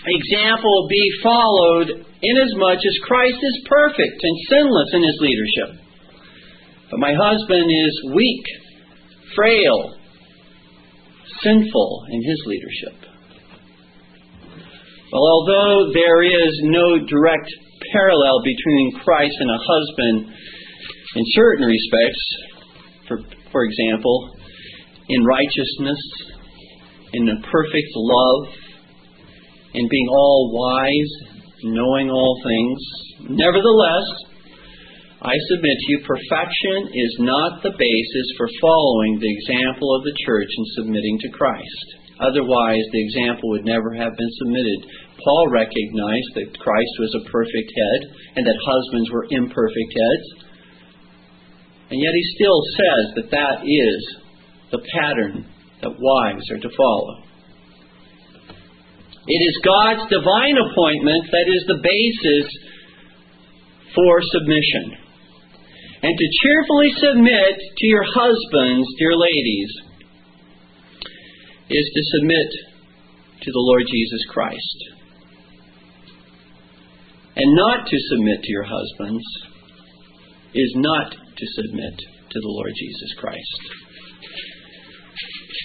example 0.07 0.87
be 0.87 1.03
followed 1.19 1.87
inasmuch 2.23 2.79
as 2.79 2.95
Christ 3.03 3.43
is 3.43 3.67
perfect 3.67 4.23
and 4.23 4.35
sinless 4.47 4.89
in 4.95 5.03
his 5.03 5.19
leadership? 5.19 5.83
But 6.91 6.99
my 6.99 7.11
husband 7.11 7.67
is 7.67 7.93
weak, 8.15 8.45
frail, 9.35 9.99
sinful 11.43 12.05
in 12.07 12.23
his 12.23 12.39
leadership. 12.47 13.12
Well, 15.13 15.29
although 15.29 15.93
there 15.93 16.23
is 16.25 16.53
no 16.63 17.05
direct 17.05 17.45
parallel 17.93 18.41
between 18.41 18.97
Christ 19.05 19.35
and 19.37 19.51
a 19.51 19.61
husband 19.61 20.33
in 21.13 21.23
certain 21.37 21.67
respects, 21.69 22.23
for, 23.07 23.17
for 23.51 23.63
example, 23.63 24.35
in 25.09 25.23
righteousness, 25.23 26.01
in 27.13 27.29
a 27.29 27.41
perfect 27.45 27.93
love, 27.93 28.57
in 29.75 29.87
being 29.87 30.07
all 30.09 30.49
wise, 30.49 31.13
knowing 31.61 32.09
all 32.09 32.41
things. 32.41 33.37
Nevertheless, 33.37 34.09
I 35.21 35.35
submit 35.53 35.77
to 35.77 35.91
you, 35.93 35.99
perfection 36.09 36.89
is 36.89 37.17
not 37.19 37.61
the 37.61 37.77
basis 37.77 38.27
for 38.35 38.49
following 38.59 39.19
the 39.19 39.29
example 39.29 39.95
of 39.95 40.03
the 40.05 40.17
church 40.25 40.49
and 40.57 40.67
submitting 40.73 41.19
to 41.21 41.29
Christ. 41.29 42.02
Otherwise, 42.19 42.85
the 42.91 43.03
example 43.03 43.49
would 43.49 43.65
never 43.65 43.93
have 43.93 44.13
been 44.13 44.33
submitted. 44.37 44.85
Paul 45.23 45.49
recognized 45.49 46.31
that 46.35 46.59
Christ 46.59 46.95
was 46.99 47.15
a 47.17 47.29
perfect 47.29 47.69
head 47.73 48.01
and 48.35 48.45
that 48.45 48.65
husbands 48.65 49.09
were 49.09 49.25
imperfect 49.29 49.91
heads. 49.93 50.27
And 51.89 51.99
yet 51.99 52.13
he 52.13 52.35
still 52.35 52.61
says 52.77 53.05
that 53.17 53.31
that 53.31 53.57
is 53.65 53.99
the 54.71 54.81
pattern 54.93 55.45
that 55.81 55.97
wives 55.97 56.49
are 56.51 56.61
to 56.61 56.69
follow. 56.77 57.23
It 59.25 59.41
is 59.41 59.65
God's 59.65 60.09
divine 60.11 60.57
appointment 60.59 61.31
that 61.31 61.47
is 61.47 61.63
the 61.67 61.81
basis 61.81 62.47
for 63.95 64.19
submission. 64.21 64.99
And 66.03 66.11
to 66.11 66.27
cheerfully 66.43 66.91
submit 66.99 67.55
to 67.55 67.85
your 67.87 68.03
husbands, 68.03 68.87
dear 68.99 69.15
ladies, 69.15 69.71
is 71.69 71.85
to 71.95 72.01
submit 72.19 72.49
to 73.43 73.49
the 73.51 73.65
Lord 73.67 73.83
Jesus 73.87 74.23
Christ. 74.29 74.79
And 77.35 77.49
not 77.55 77.87
to 77.87 77.97
submit 78.09 78.43
to 78.43 78.51
your 78.51 78.67
husbands 78.67 79.25
is 80.53 80.71
not 80.77 81.11
to 81.11 81.45
submit 81.57 81.95
to 82.29 82.37
the 82.39 82.53
Lord 82.53 82.71
Jesus 82.77 83.11
Christ. 83.17 83.83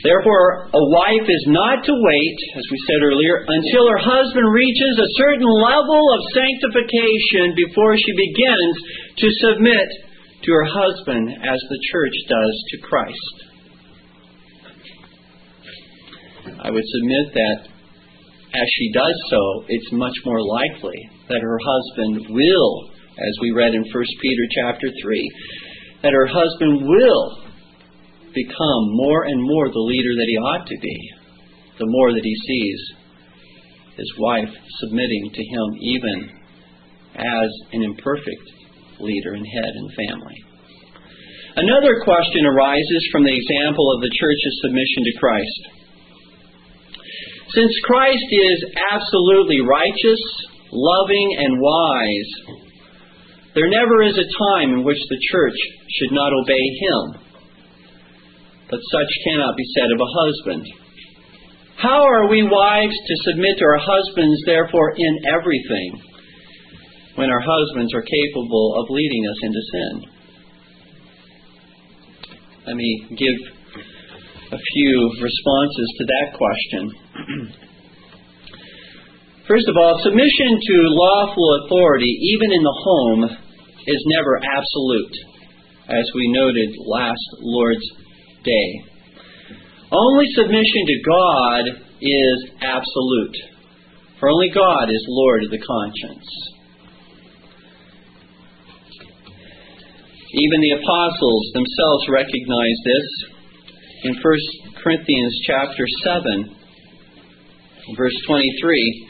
Therefore, 0.05 0.71
a 0.71 0.85
wife 0.95 1.27
is 1.27 1.45
not 1.49 1.83
to 1.85 1.93
wait, 1.93 2.39
as 2.55 2.65
we 2.71 2.79
said 2.87 3.03
earlier, 3.03 3.43
until 3.43 3.89
her 3.89 3.99
husband 4.01 4.47
reaches 4.53 4.95
a 4.97 5.15
certain 5.19 5.49
level 5.49 6.03
of 6.15 6.33
sanctification 6.37 7.57
before 7.57 7.97
she 7.97 8.13
begins 8.15 8.75
to 9.19 9.29
submit 9.43 9.89
to 10.45 10.51
her 10.53 10.69
husband 10.71 11.35
as 11.43 11.61
the 11.69 11.83
church 11.91 12.17
does 12.29 12.55
to 12.71 12.77
Christ. 12.87 13.48
I 16.63 16.71
would 16.71 16.85
submit 16.85 17.27
that 17.35 17.59
as 18.55 18.69
she 18.79 18.93
does 18.93 19.17
so, 19.31 19.65
it's 19.69 19.93
much 19.93 20.17
more 20.25 20.41
likely 20.41 20.97
that 21.29 21.43
her 21.43 21.59
husband 21.61 22.27
will, 22.31 22.91
as 23.19 23.35
we 23.43 23.53
read 23.53 23.75
in 23.75 23.83
1 23.83 23.93
Peter 23.93 24.45
chapter 24.57 24.89
3, 25.03 25.33
that 26.03 26.13
her 26.13 26.27
husband 26.27 26.89
will 26.89 27.45
become 28.33 28.83
more 28.97 29.25
and 29.25 29.41
more 29.43 29.69
the 29.69 29.89
leader 29.89 30.15
that 30.17 30.29
he 30.29 30.39
ought 30.39 30.67
to 30.67 30.79
be, 30.81 30.99
the 31.79 31.91
more 31.91 32.13
that 32.13 32.25
he 32.25 32.37
sees 32.47 32.81
his 33.97 34.13
wife 34.19 34.53
submitting 34.81 35.31
to 35.35 35.43
him 35.43 35.67
even 35.83 36.19
as 37.19 37.51
an 37.73 37.83
imperfect 37.83 38.47
leader 39.01 39.35
and 39.35 39.45
head 39.45 39.73
in 39.75 39.85
the 39.85 39.97
family. 40.09 40.39
Another 41.57 41.99
question 42.07 42.47
arises 42.47 43.03
from 43.11 43.25
the 43.25 43.35
example 43.35 43.87
of 43.91 44.01
the 44.01 44.15
church's 44.15 44.57
submission 44.63 45.03
to 45.03 45.19
Christ. 45.19 45.61
Since 47.55 47.73
Christ 47.85 48.29
is 48.31 48.65
absolutely 48.93 49.61
righteous, 49.61 50.21
loving, 50.71 51.29
and 51.39 51.61
wise, 51.61 52.31
there 53.55 53.69
never 53.69 54.03
is 54.03 54.19
a 54.19 54.33
time 54.55 54.73
in 54.75 54.85
which 54.85 54.99
the 55.09 55.21
church 55.33 55.57
should 55.99 56.13
not 56.13 56.33
obey 56.33 56.65
him 56.81 57.29
but 58.71 58.81
such 58.93 59.11
cannot 59.25 59.57
be 59.57 59.65
said 59.75 59.89
of 59.93 60.01
a 60.01 60.13
husband. 60.13 60.65
How 61.77 62.05
are 62.05 62.29
we 62.29 62.43
wives 62.43 62.97
to 62.97 63.31
submit 63.31 63.57
to 63.59 63.65
our 63.65 63.81
husbands, 63.81 64.43
therefore, 64.45 64.93
in 64.97 65.15
everything, 65.33 66.03
when 67.17 67.31
our 67.31 67.41
husbands 67.41 67.95
are 67.95 68.03
capable 68.03 68.77
of 68.83 68.91
leading 68.91 69.25
us 69.31 69.41
into 69.43 69.63
sin? 69.73 69.95
Let 72.67 72.77
me 72.77 73.07
give 73.17 73.39
a 74.53 74.59
few 74.59 74.95
responses 75.23 75.89
to 75.99 76.05
that 76.05 76.37
question. 76.37 76.93
First 79.49 79.67
of 79.67 79.77
all, 79.77 79.99
submission 80.03 80.61
to 80.61 80.95
lawful 80.95 81.65
authority, 81.65 82.19
even 82.37 82.53
in 82.53 82.63
the 82.63 82.81
home, 82.85 83.25
is 83.87 84.05
never 84.07 84.41
absolute, 84.45 85.17
as 85.89 86.13
we 86.15 86.31
noted 86.31 86.77
last 86.87 87.27
Lord's 87.41 87.91
day. 88.45 88.85
Only 89.91 90.27
submission 90.35 90.87
to 90.87 91.03
God 91.09 91.65
is 92.01 92.51
absolute, 92.61 93.37
for 94.21 94.29
only 94.29 94.51
God 94.55 94.91
is 94.91 95.05
Lord 95.09 95.43
of 95.45 95.51
the 95.51 95.59
conscience. 95.59 96.29
Even 100.31 100.61
the 100.61 100.77
apostles 100.77 101.51
themselves 101.55 102.07
recognize 102.11 102.79
this 102.85 103.09
in 104.05 104.13
1 104.13 104.23
Corinthians 104.85 105.41
chapter 105.47 105.87
7 106.05 106.58
verse 107.97 108.15
23 108.27 109.09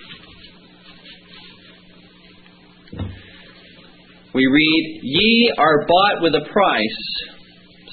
we 4.34 4.46
read 4.46 5.00
ye 5.02 5.52
are 5.58 5.86
bought 5.86 6.22
with 6.22 6.34
a 6.34 6.46
price 6.52 7.02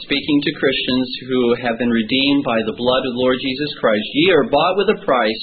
speaking 0.06 0.42
to 0.44 0.60
Christians 0.60 1.10
who 1.28 1.56
have 1.66 1.80
been 1.80 1.90
redeemed 1.90 2.44
by 2.46 2.62
the 2.66 2.78
blood 2.78 3.02
of 3.02 3.14
the 3.14 3.22
Lord 3.26 3.38
Jesus 3.42 3.74
Christ. 3.82 4.06
Ye 4.14 4.32
are 4.32 4.50
bought 4.50 4.78
with 4.78 4.90
a 4.94 5.06
price. 5.06 5.42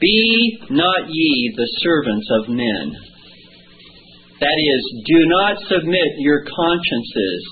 Be 0.00 0.58
not 0.70 1.06
ye 1.06 1.54
the 1.54 1.70
servants 1.78 2.26
of 2.40 2.48
men. 2.48 2.86
That 4.40 4.58
is, 4.58 4.82
do 5.06 5.20
not 5.28 5.62
submit 5.68 6.10
your 6.18 6.42
consciences 6.42 7.42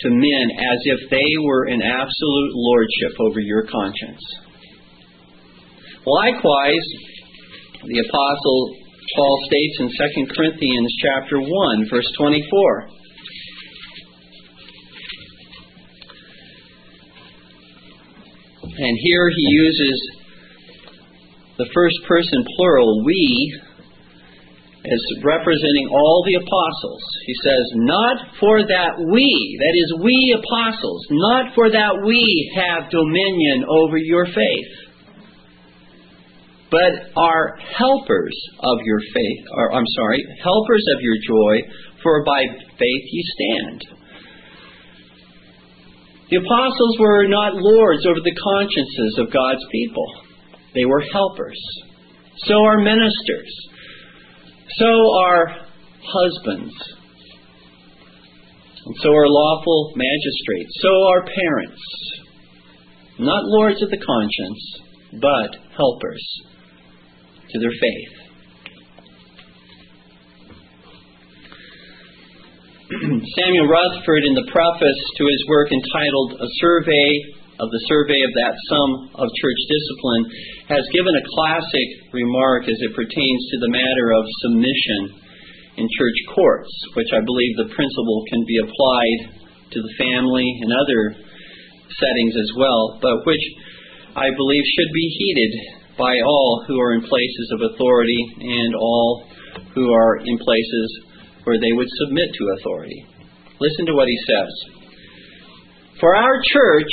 to 0.00 0.08
men 0.10 0.46
as 0.58 0.80
if 0.84 1.10
they 1.10 1.30
were 1.44 1.68
in 1.68 1.82
absolute 1.82 2.52
lordship 2.54 3.14
over 3.20 3.38
your 3.38 3.62
conscience. 3.70 4.24
Likewise, 6.06 6.86
the 7.84 7.98
apostle 7.98 8.76
Paul 9.16 9.38
states 9.46 9.76
in 9.80 9.88
2 10.26 10.34
Corinthians 10.34 10.92
chapter 11.00 11.40
1 11.40 11.88
verse 11.90 12.10
24 12.18 12.88
And 18.76 18.98
here 19.00 19.30
he 19.30 19.46
uses 19.62 19.98
the 21.58 21.70
first 21.72 21.96
person 22.08 22.44
plural, 22.56 23.04
we, 23.04 23.60
as 24.84 25.00
representing 25.22 25.88
all 25.90 26.24
the 26.26 26.34
apostles. 26.34 27.02
He 27.26 27.34
says, 27.44 27.64
Not 27.86 28.16
for 28.40 28.66
that 28.66 28.98
we, 28.98 29.30
that 29.62 29.74
is, 29.78 30.02
we 30.02 30.36
apostles, 30.36 31.06
not 31.10 31.54
for 31.54 31.70
that 31.70 32.02
we 32.04 32.52
have 32.56 32.90
dominion 32.90 33.64
over 33.68 33.96
your 33.96 34.26
faith, 34.26 34.83
but 36.74 37.14
are 37.14 37.56
helpers 37.78 38.34
of 38.58 38.78
your 38.84 38.98
faith, 38.98 39.46
or 39.54 39.72
I'm 39.74 39.86
sorry, 39.94 40.18
helpers 40.42 40.84
of 40.96 41.02
your 41.02 41.18
joy, 41.22 41.70
for 42.02 42.24
by 42.24 42.42
faith 42.42 43.04
ye 43.14 43.22
stand. 43.38 43.80
The 46.30 46.38
apostles 46.38 46.98
were 46.98 47.28
not 47.28 47.54
lords 47.54 48.04
over 48.06 48.18
the 48.18 48.34
consciences 48.34 49.18
of 49.18 49.32
God's 49.32 49.64
people. 49.70 50.06
They 50.74 50.84
were 50.84 51.04
helpers. 51.12 51.60
So 52.38 52.54
are 52.54 52.78
ministers. 52.78 53.54
So 54.76 55.18
are 55.20 55.46
husbands. 56.02 56.74
And 58.84 58.96
so 59.00 59.10
are 59.10 59.28
lawful 59.28 59.92
magistrates. 59.94 60.74
So 60.82 60.90
are 60.90 61.22
parents. 61.22 61.82
Not 63.20 63.44
lords 63.44 63.80
of 63.80 63.90
the 63.90 64.04
conscience, 64.04 64.80
but 65.20 65.56
helpers 65.76 66.24
to 67.54 67.58
their 67.62 67.78
faith. 67.78 68.24
Samuel 73.38 73.70
Rutherford, 73.70 74.26
in 74.26 74.34
the 74.34 74.50
preface 74.50 75.00
to 75.16 75.24
his 75.24 75.42
work 75.46 75.70
entitled 75.70 76.42
A 76.42 76.50
Survey 76.58 77.08
of 77.62 77.70
the 77.70 77.84
Survey 77.86 78.18
of 78.26 78.34
That 78.34 78.58
Sum 78.66 78.90
of 79.14 79.30
Church 79.38 79.60
Discipline, 79.70 80.24
has 80.74 80.84
given 80.90 81.14
a 81.14 81.28
classic 81.30 81.88
remark 82.10 82.66
as 82.66 82.74
it 82.82 82.98
pertains 82.98 83.42
to 83.54 83.56
the 83.62 83.70
matter 83.70 84.08
of 84.18 84.26
submission 84.42 85.02
in 85.78 85.86
church 85.94 86.18
courts, 86.34 86.74
which 86.98 87.10
I 87.14 87.22
believe 87.22 87.54
the 87.54 87.70
principle 87.70 88.20
can 88.34 88.42
be 88.50 88.58
applied 88.58 89.18
to 89.70 89.78
the 89.78 89.94
family 90.02 90.46
and 90.66 90.74
other 90.74 91.02
settings 91.86 92.34
as 92.34 92.50
well, 92.58 92.98
but 92.98 93.22
which 93.22 93.46
I 94.18 94.26
believe 94.34 94.64
should 94.66 94.92
be 94.94 95.06
heeded 95.22 95.83
by 95.98 96.14
all 96.26 96.64
who 96.66 96.80
are 96.80 96.94
in 96.94 97.02
places 97.02 97.52
of 97.52 97.72
authority 97.72 98.22
and 98.40 98.74
all 98.74 99.26
who 99.74 99.92
are 99.92 100.18
in 100.18 100.38
places 100.38 100.88
where 101.44 101.58
they 101.60 101.72
would 101.72 101.88
submit 102.04 102.28
to 102.34 102.56
authority. 102.58 103.06
Listen 103.60 103.86
to 103.86 103.94
what 103.94 104.08
he 104.08 104.18
says. 104.26 104.52
For 106.00 106.16
our 106.16 106.40
church 106.42 106.90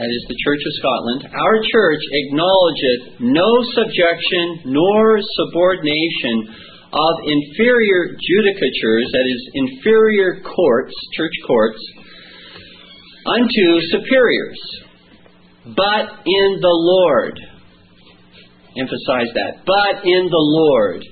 that 0.00 0.06
is 0.06 0.24
the 0.32 0.38
Church 0.46 0.62
of 0.64 0.74
Scotland, 0.80 1.20
our 1.34 1.56
church 1.60 2.02
acknowledgeth 2.24 3.20
no 3.20 3.50
subjection 3.74 4.72
nor 4.72 5.18
subordination 5.18 6.46
of 6.88 7.12
inferior 7.26 8.16
judicatures, 8.16 9.06
that 9.12 9.26
is, 9.26 9.40
inferior 9.54 10.40
courts, 10.40 10.94
church 11.18 11.34
courts, 11.46 11.82
unto 13.26 13.66
superiors, 13.92 14.60
but 15.64 16.04
in 16.24 16.58
the 16.60 16.76
Lord. 16.76 17.38
Emphasize 18.76 19.32
that. 19.34 19.64
But 19.66 20.06
in 20.06 20.30
the 20.30 20.44
Lord. 20.46 21.04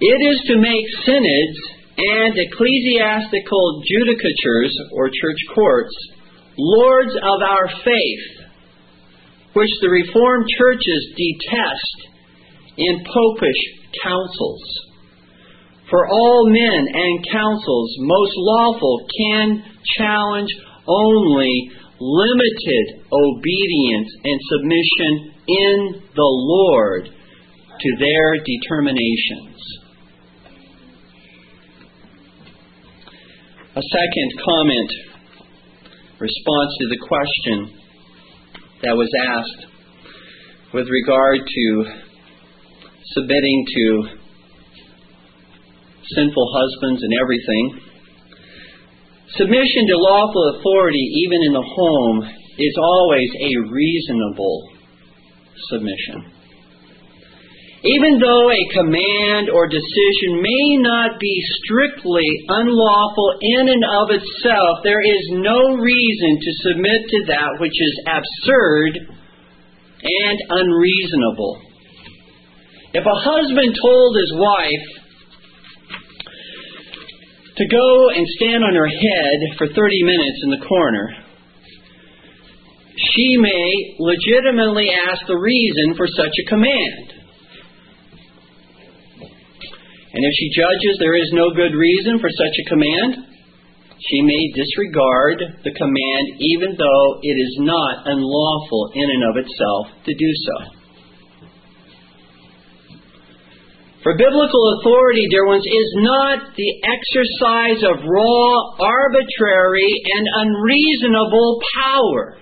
It 0.00 0.20
is 0.30 0.38
to 0.48 0.56
make 0.58 0.84
synods 1.04 1.58
and 1.96 2.34
ecclesiastical 2.36 3.82
judicatures, 3.86 4.74
or 4.92 5.08
church 5.08 5.38
courts, 5.54 5.94
lords 6.58 7.14
of 7.14 7.42
our 7.42 7.68
faith, 7.84 8.46
which 9.54 9.70
the 9.80 9.88
Reformed 9.88 10.46
churches 10.58 11.14
detest 11.16 12.14
in 12.76 13.04
popish 13.04 13.62
councils. 14.02 14.62
For 15.90 16.08
all 16.08 16.50
men 16.50 16.86
and 16.92 17.26
councils 17.30 17.94
most 18.00 18.32
lawful 18.36 19.06
can 19.16 19.62
challenge 19.96 20.50
only 20.88 21.70
limited 22.00 23.04
obedience 23.12 24.10
and 24.24 24.40
submission 24.50 25.12
in 25.46 26.02
the 26.14 26.30
Lord 26.30 27.06
to 27.06 27.96
their 27.98 28.36
determinations. 28.38 29.58
A 33.76 33.82
second 33.82 34.30
comment, 34.44 34.90
response 36.20 36.70
to 36.78 36.86
the 36.88 36.98
question 37.02 37.80
that 38.82 38.96
was 38.96 39.10
asked 39.26 39.66
with 40.72 40.86
regard 40.88 41.40
to 41.44 41.84
submitting 43.14 43.64
to 43.74 44.08
sinful 46.14 46.48
husbands 46.54 47.02
and 47.02 47.12
everything. 47.20 47.93
Submission 49.36 49.82
to 49.90 49.96
lawful 49.98 50.54
authority, 50.54 51.26
even 51.26 51.38
in 51.46 51.52
the 51.54 51.66
home, 51.66 52.22
is 52.58 52.74
always 52.78 53.30
a 53.40 53.52
reasonable 53.66 54.70
submission. 55.70 56.30
Even 57.84 58.16
though 58.16 58.48
a 58.48 58.72
command 58.72 59.50
or 59.50 59.68
decision 59.68 60.40
may 60.40 60.76
not 60.80 61.20
be 61.20 61.34
strictly 61.60 62.24
unlawful 62.48 63.36
in 63.42 63.68
and 63.68 63.84
of 63.84 64.08
itself, 64.08 64.80
there 64.84 65.02
is 65.02 65.22
no 65.32 65.76
reason 65.76 66.38
to 66.40 66.62
submit 66.64 67.00
to 67.10 67.20
that 67.28 67.60
which 67.60 67.76
is 67.76 67.94
absurd 68.06 68.92
and 70.00 70.38
unreasonable. 70.48 71.60
If 72.94 73.04
a 73.04 73.20
husband 73.20 73.76
told 73.82 74.16
his 74.16 74.32
wife 74.32 75.03
to 77.56 77.64
go 77.70 78.10
and 78.10 78.26
stand 78.38 78.64
on 78.64 78.74
her 78.74 78.90
head 78.90 79.38
for 79.58 79.66
30 79.68 80.02
minutes 80.02 80.38
in 80.42 80.50
the 80.50 80.66
corner, 80.66 81.06
she 82.96 83.36
may 83.38 83.96
legitimately 83.98 84.90
ask 84.90 85.26
the 85.26 85.38
reason 85.38 85.94
for 85.96 86.06
such 86.06 86.34
a 86.34 86.48
command. 86.48 87.06
And 90.14 90.22
if 90.22 90.32
she 90.38 90.54
judges 90.54 90.94
there 90.98 91.18
is 91.18 91.30
no 91.32 91.50
good 91.50 91.74
reason 91.74 92.18
for 92.20 92.30
such 92.30 92.54
a 92.54 92.68
command, 92.70 93.34
she 93.98 94.22
may 94.22 94.42
disregard 94.54 95.42
the 95.64 95.74
command 95.74 96.24
even 96.38 96.76
though 96.78 97.18
it 97.22 97.36
is 97.38 97.54
not 97.60 98.06
unlawful 98.06 98.90
in 98.94 99.08
and 99.10 99.22
of 99.30 99.36
itself 99.42 99.86
to 100.06 100.12
do 100.14 100.30
so. 100.46 100.83
For 104.04 104.12
biblical 104.20 104.64
authority, 104.78 105.24
dear 105.32 105.48
ones, 105.48 105.64
is 105.64 105.90
not 106.04 106.52
the 106.52 106.72
exercise 106.84 107.80
of 107.88 108.04
raw, 108.04 108.52
arbitrary, 108.76 109.88
and 109.88 110.28
unreasonable 110.44 111.58
power. 111.72 112.36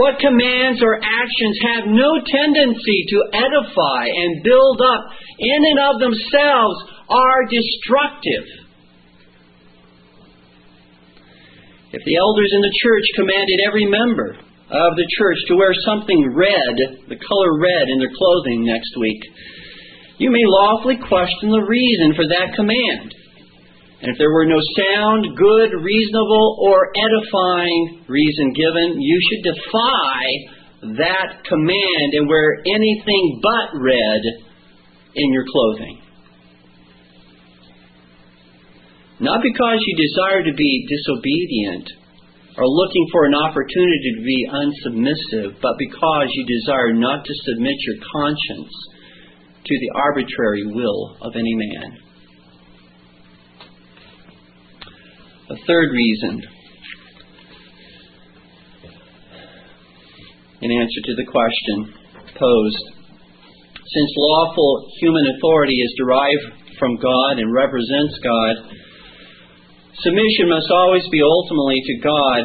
What 0.00 0.18
commands 0.18 0.80
or 0.80 0.96
actions 0.96 1.56
have 1.68 1.84
no 1.92 2.16
tendency 2.16 3.04
to 3.12 3.44
edify 3.44 4.08
and 4.08 4.42
build 4.42 4.80
up 4.80 5.04
in 5.36 5.60
and 5.68 5.78
of 5.92 6.00
themselves 6.00 6.78
are 7.10 7.44
destructive. 7.52 8.46
If 11.92 12.00
the 12.00 12.16
elders 12.16 12.50
in 12.56 12.62
the 12.62 12.76
church 12.80 13.04
commanded 13.16 13.58
every 13.66 13.84
member 13.84 14.32
of 14.32 14.96
the 14.96 15.08
church 15.18 15.38
to 15.48 15.56
wear 15.56 15.74
something 15.84 16.32
red, 16.32 17.04
the 17.10 17.20
color 17.20 17.52
red, 17.60 17.84
in 17.92 17.98
their 17.98 18.14
clothing 18.16 18.64
next 18.64 18.96
week, 18.96 19.20
you 20.20 20.28
may 20.28 20.44
lawfully 20.44 21.00
question 21.00 21.48
the 21.48 21.64
reason 21.64 22.12
for 22.12 22.28
that 22.28 22.52
command. 22.52 23.08
And 24.04 24.12
if 24.12 24.16
there 24.20 24.32
were 24.32 24.44
no 24.44 24.60
sound, 24.76 25.32
good, 25.32 25.72
reasonable, 25.80 26.60
or 26.60 26.92
edifying 26.92 28.04
reason 28.04 28.52
given, 28.52 29.00
you 29.00 29.18
should 29.24 29.56
defy 29.56 30.20
that 31.00 31.40
command 31.48 32.08
and 32.12 32.28
wear 32.28 32.60
anything 32.68 33.40
but 33.40 33.80
red 33.80 34.22
in 35.16 35.32
your 35.32 35.44
clothing. 35.48 36.00
Not 39.20 39.40
because 39.40 39.80
you 39.80 39.94
desire 39.96 40.44
to 40.44 40.52
be 40.52 40.88
disobedient 40.88 41.88
or 42.60 42.68
looking 42.68 43.06
for 43.12 43.24
an 43.24 43.36
opportunity 43.36 44.12
to 44.16 44.22
be 44.24 44.48
unsubmissive, 44.52 45.56
but 45.60 45.80
because 45.80 46.28
you 46.32 46.44
desire 46.44 46.92
not 46.92 47.24
to 47.24 47.32
submit 47.48 47.76
your 47.88 48.04
conscience 48.04 48.72
to 49.70 49.78
the 49.78 49.92
arbitrary 49.94 50.66
will 50.66 51.16
of 51.22 51.30
any 51.38 51.54
man. 51.54 51.90
A 55.50 55.56
third 55.64 55.90
reason, 55.94 56.42
in 60.62 60.70
answer 60.74 61.00
to 61.06 61.14
the 61.14 61.30
question 61.30 61.94
posed, 62.34 62.84
since 63.78 64.10
lawful 64.18 64.90
human 64.98 65.22
authority 65.38 65.74
is 65.74 65.94
derived 65.98 66.76
from 66.80 66.96
God 66.96 67.38
and 67.38 67.54
represents 67.54 68.18
God, 68.24 68.74
submission 70.02 70.50
must 70.50 70.70
always 70.70 71.06
be 71.12 71.22
ultimately 71.22 71.78
to 71.78 72.02
God, 72.02 72.42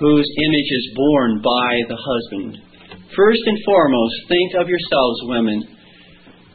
whose 0.00 0.26
image 0.26 0.70
is 0.74 0.94
borne 0.96 1.38
by 1.38 1.70
the 1.86 1.98
husband. 2.02 2.58
First 3.14 3.42
and 3.46 3.58
foremost, 3.64 4.14
think 4.26 4.54
of 4.58 4.66
yourselves, 4.66 5.18
women, 5.30 5.76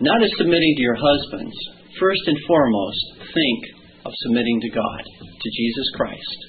not 0.02 0.24
as 0.24 0.32
submitting 0.38 0.74
to 0.76 0.84
your 0.84 1.00
husbands. 1.00 1.56
First 2.00 2.22
and 2.28 2.38
foremost, 2.48 3.04
think 3.32 3.62
of 4.06 4.12
submitting 4.28 4.60
to 4.62 4.70
God, 4.70 5.04
to 5.24 5.50
Jesus 5.56 5.88
Christ. 5.96 6.40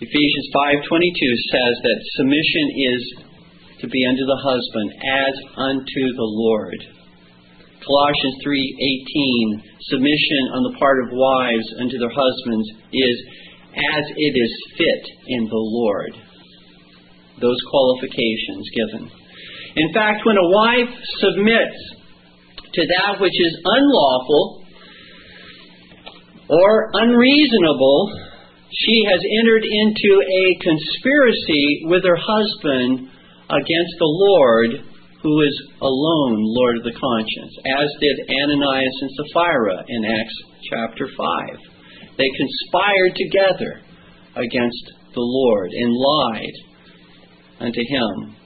Ephesians 0.00 0.48
5:22 0.52 1.36
says 1.48 1.74
that 1.82 2.00
submission 2.16 2.66
is 2.76 3.02
to 3.80 3.86
be 3.86 4.04
unto 4.06 4.24
the 4.24 4.40
husband 4.42 4.88
as 5.00 5.34
unto 5.56 6.02
the 6.12 6.30
Lord. 6.44 6.80
Colossians 7.80 8.36
3:18 8.42 9.62
submission 9.92 10.42
on 10.52 10.62
the 10.64 10.78
part 10.78 11.04
of 11.04 11.12
wives 11.12 11.68
unto 11.78 11.98
their 11.98 12.12
husbands 12.12 12.68
is 12.92 13.16
as 13.76 14.04
it 14.16 14.34
is 14.36 14.52
fit 14.76 15.04
in 15.28 15.44
the 15.44 15.64
Lord. 15.80 16.16
Those 17.40 17.60
qualifications 17.68 18.70
given. 18.74 19.10
In 19.76 19.92
fact, 19.92 20.24
when 20.24 20.36
a 20.36 20.50
wife 20.50 20.94
submits 21.18 21.78
to 22.74 22.82
that 22.98 23.20
which 23.20 23.34
is 23.34 23.54
unlawful 23.64 24.64
or 26.48 26.90
unreasonable, 26.94 28.20
she 28.70 29.04
has 29.10 29.20
entered 29.42 29.64
into 29.64 30.12
a 30.22 30.44
conspiracy 30.62 31.86
with 31.86 32.04
her 32.04 32.18
husband 32.18 33.10
against 33.50 33.94
the 33.98 34.12
Lord, 34.30 34.70
who 35.22 35.40
is 35.40 35.56
alone 35.80 36.38
Lord 36.38 36.78
of 36.78 36.84
the 36.84 36.98
conscience, 36.98 37.54
as 37.66 37.88
did 38.00 38.16
Ananias 38.30 38.96
and 39.00 39.10
Sapphira 39.16 39.84
in 39.88 40.04
Acts 40.04 40.38
chapter 40.70 41.06
5. 41.06 41.58
They 42.18 42.30
conspired 42.36 43.14
together 43.16 43.80
against 44.36 44.84
the 45.14 45.22
Lord 45.22 45.70
and 45.72 45.94
lied 45.94 46.56
unto 47.60 47.80
him. 47.80 48.36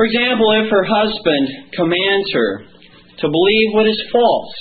For 0.00 0.06
example, 0.06 0.48
if 0.64 0.70
her 0.70 0.86
husband 0.88 1.76
commands 1.76 2.32
her 2.32 2.64
to 3.20 3.28
believe 3.28 3.74
what 3.74 3.86
is 3.86 4.02
false, 4.10 4.56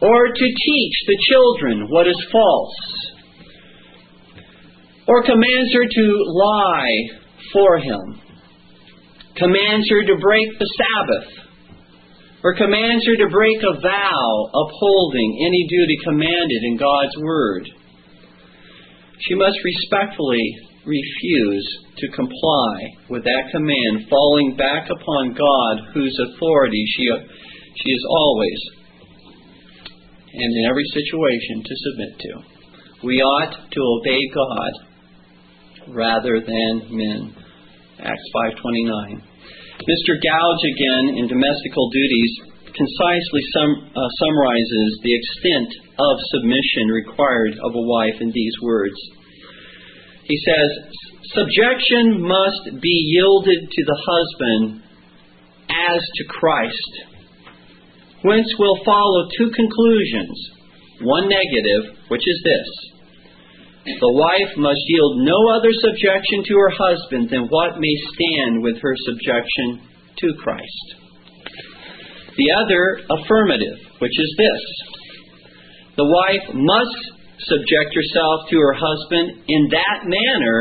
or 0.00 0.28
to 0.28 0.46
teach 0.46 0.96
the 1.08 1.18
children 1.28 1.88
what 1.90 2.06
is 2.06 2.26
false, 2.30 2.76
or 5.08 5.24
commands 5.24 5.74
her 5.74 5.86
to 5.90 6.24
lie 6.38 6.98
for 7.52 7.78
him, 7.78 8.20
commands 9.34 9.90
her 9.90 10.06
to 10.06 10.20
break 10.20 10.56
the 10.56 10.70
Sabbath, 10.78 11.28
or 12.44 12.54
commands 12.54 13.04
her 13.04 13.16
to 13.26 13.28
break 13.28 13.58
a 13.58 13.80
vow 13.80 14.50
upholding 14.54 15.44
any 15.44 15.66
duty 15.68 15.98
commanded 16.04 16.62
in 16.62 16.76
God's 16.76 17.16
Word. 17.18 17.68
She 19.26 19.34
must 19.34 19.58
respectfully 19.64 20.70
refuse 20.84 21.66
to 21.98 22.08
comply 22.08 22.74
with 23.08 23.24
that 23.24 23.50
command, 23.52 24.08
falling 24.10 24.56
back 24.56 24.90
upon 24.90 25.34
God, 25.34 25.94
whose 25.94 26.16
authority 26.28 26.84
she, 26.96 27.06
she 27.76 27.90
is 27.90 28.04
always 28.10 28.82
and 30.32 30.50
in 30.56 30.64
every 30.64 30.88
situation 30.88 31.60
to 31.60 31.74
submit 31.76 32.12
to. 32.18 32.32
We 33.04 33.20
ought 33.20 33.52
to 33.52 33.80
obey 34.00 34.22
God 34.32 34.72
rather 35.92 36.40
than 36.40 36.88
men. 36.88 37.34
Acts 38.00 38.28
5:29. 38.34 39.20
Mr. 39.82 40.12
Gouge 40.16 40.64
again 40.72 41.18
in 41.18 41.26
Domestical 41.26 41.90
Duties 41.90 42.32
concisely 42.72 43.42
sum, 43.52 43.90
uh, 43.94 44.08
summarizes 44.18 45.00
the 45.02 45.14
extent 45.14 45.70
of 45.98 46.14
submission 46.32 46.88
required 46.88 47.58
of 47.58 47.74
a 47.74 47.82
wife 47.82 48.20
in 48.20 48.30
these 48.30 48.54
words. 48.62 48.96
He 50.24 50.38
says, 50.46 50.70
Subjection 51.34 52.20
must 52.20 52.80
be 52.80 52.96
yielded 53.14 53.70
to 53.70 53.82
the 53.84 53.98
husband 54.06 54.82
as 55.70 56.00
to 56.02 56.24
Christ. 56.28 56.92
Whence 58.22 58.52
will 58.58 58.78
follow 58.84 59.28
two 59.36 59.50
conclusions. 59.50 60.50
One 61.02 61.28
negative, 61.28 61.96
which 62.08 62.22
is 62.22 62.42
this 62.44 62.92
the 63.84 64.14
wife 64.14 64.54
must 64.58 64.78
yield 64.86 65.26
no 65.26 65.34
other 65.58 65.74
subjection 65.74 66.44
to 66.46 66.54
her 66.54 66.70
husband 66.70 67.30
than 67.30 67.50
what 67.50 67.80
may 67.82 67.96
stand 68.14 68.62
with 68.62 68.78
her 68.78 68.94
subjection 69.10 69.82
to 70.18 70.34
Christ. 70.38 70.86
The 72.36 72.50
other 72.62 73.02
affirmative, 73.10 73.78
which 73.98 74.14
is 74.14 74.34
this 74.38 74.62
the 75.96 76.06
wife 76.06 76.54
must 76.54 77.21
subject 77.46 77.90
herself 77.94 78.48
to 78.50 78.56
her 78.56 78.74
husband 78.74 79.42
in 79.48 79.68
that 79.70 80.04
manner 80.04 80.58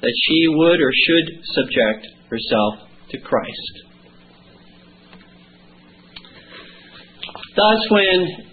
that 0.00 0.16
she 0.26 0.48
would 0.48 0.80
or 0.80 0.92
should 0.92 1.44
subject 1.54 2.06
herself 2.30 2.88
to 3.10 3.18
Christ. 3.18 3.74
Thus, 7.56 7.80
when 7.90 8.50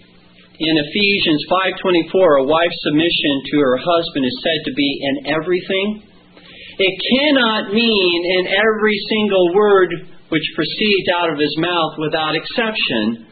in 0.58 0.74
Ephesians 0.74 1.46
5:24 1.48 2.42
a 2.42 2.44
wife's 2.44 2.82
submission 2.82 3.34
to 3.46 3.56
her 3.60 3.78
husband 3.78 4.26
is 4.26 4.36
said 4.42 4.60
to 4.66 4.72
be 4.74 4.90
in 5.00 5.14
everything. 5.30 6.02
It 6.78 6.94
cannot 7.14 7.72
mean 7.72 8.18
in 8.38 8.46
every 8.46 8.98
single 9.08 9.54
word 9.54 9.90
which 10.28 10.42
proceeds 10.54 11.08
out 11.16 11.30
of 11.30 11.38
his 11.38 11.56
mouth 11.58 11.94
without 11.98 12.34
exception 12.34 13.26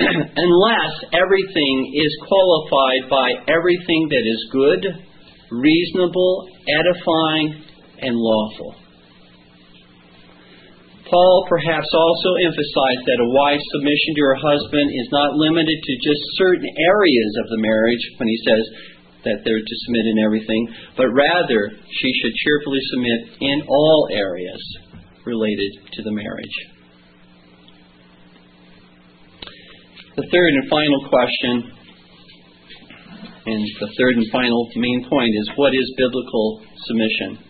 unless 0.46 0.94
everything 1.12 1.76
is 1.94 2.12
qualified 2.24 3.04
by 3.10 3.28
everything 3.52 4.08
that 4.08 4.24
is 4.24 4.40
good, 4.52 4.82
reasonable, 5.52 6.48
edifying, 6.68 7.64
and 8.00 8.16
lawful. 8.16 8.74
Paul 11.10 11.44
perhaps 11.50 11.90
also 11.90 12.30
emphasized 12.46 13.02
that 13.02 13.24
a 13.26 13.32
wife's 13.34 13.66
submission 13.74 14.14
to 14.14 14.22
her 14.30 14.38
husband 14.38 14.88
is 14.94 15.08
not 15.10 15.34
limited 15.34 15.78
to 15.82 16.04
just 16.06 16.22
certain 16.38 16.70
areas 16.70 17.32
of 17.42 17.50
the 17.50 17.60
marriage 17.60 18.04
when 18.16 18.28
he 18.30 18.38
says 18.46 18.64
that 19.26 19.42
they're 19.44 19.60
to 19.60 19.82
submit 19.84 20.06
in 20.06 20.24
everything, 20.24 20.62
but 20.96 21.10
rather 21.10 21.60
she 21.74 22.10
should 22.22 22.34
cheerfully 22.40 22.78
submit 22.94 23.20
in 23.42 23.58
all 23.68 24.08
areas 24.14 24.62
related 25.26 25.92
to 25.92 26.02
the 26.02 26.14
marriage. 26.14 26.56
The 30.20 30.28
third 30.28 30.52
and 30.52 30.68
final 30.68 31.00
question, 31.08 31.52
and 33.48 33.60
the 33.80 33.88
third 33.96 34.20
and 34.20 34.28
final 34.28 34.68
main 34.76 35.08
point, 35.08 35.32
is 35.32 35.48
what 35.56 35.72
is 35.72 35.96
biblical 35.96 36.60
submission? 36.76 37.40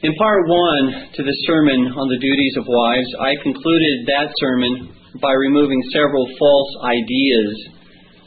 In 0.00 0.16
part 0.16 0.48
one 0.48 1.12
to 1.12 1.20
the 1.20 1.36
sermon 1.44 1.92
on 1.92 2.08
the 2.08 2.16
duties 2.24 2.56
of 2.56 2.64
wives, 2.64 3.12
I 3.20 3.36
concluded 3.44 4.08
that 4.16 4.32
sermon 4.40 4.96
by 5.20 5.28
removing 5.36 5.76
several 5.92 6.24
false 6.24 6.72
ideas 6.88 7.76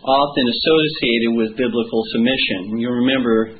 often 0.06 0.45
associated 0.54 1.34
with 1.34 1.58
biblical 1.58 2.02
submission. 2.13 2.78
You 2.78 2.93
remember 2.93 3.58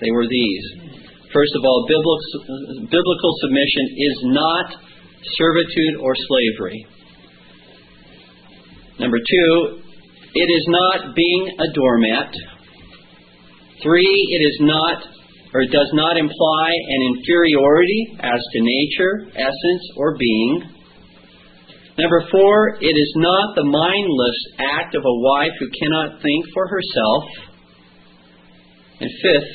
they 0.00 0.08
were 0.16 0.24
these. 0.24 0.96
First 1.28 1.52
of 1.52 1.60
all, 1.60 1.84
biblical, 1.84 2.88
biblical 2.88 3.32
submission 3.44 3.84
is 4.00 4.16
not 4.32 4.80
servitude 5.36 6.00
or 6.00 6.16
slavery. 6.16 6.88
Number 9.02 9.18
two, 9.18 9.82
it 10.32 10.48
is 10.48 10.64
not 10.68 11.16
being 11.16 11.58
a 11.58 11.74
doormat. 11.74 12.30
Three, 13.82 14.14
it 14.30 14.42
is 14.46 14.58
not 14.60 15.02
or 15.52 15.64
does 15.66 15.90
not 15.92 16.16
imply 16.16 16.70
an 16.70 17.18
inferiority 17.18 18.16
as 18.20 18.40
to 18.52 18.60
nature, 18.62 19.26
essence, 19.34 19.84
or 19.96 20.16
being. 20.16 20.62
Number 21.98 22.24
four, 22.30 22.78
it 22.80 22.94
is 22.94 23.12
not 23.16 23.56
the 23.56 23.64
mindless 23.64 24.38
act 24.60 24.94
of 24.94 25.02
a 25.04 25.18
wife 25.18 25.52
who 25.58 25.68
cannot 25.82 26.22
think 26.22 26.46
for 26.54 26.68
herself. 26.68 27.24
And 29.00 29.10
fifth, 29.20 29.52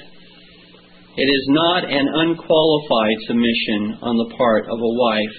it 1.15 1.29
is 1.31 1.45
not 1.47 1.85
an 1.85 2.05
unqualified 2.05 3.17
submission 3.25 3.97
on 4.03 4.17
the 4.17 4.35
part 4.35 4.65
of 4.65 4.77
a 4.77 4.93
wife 4.93 5.35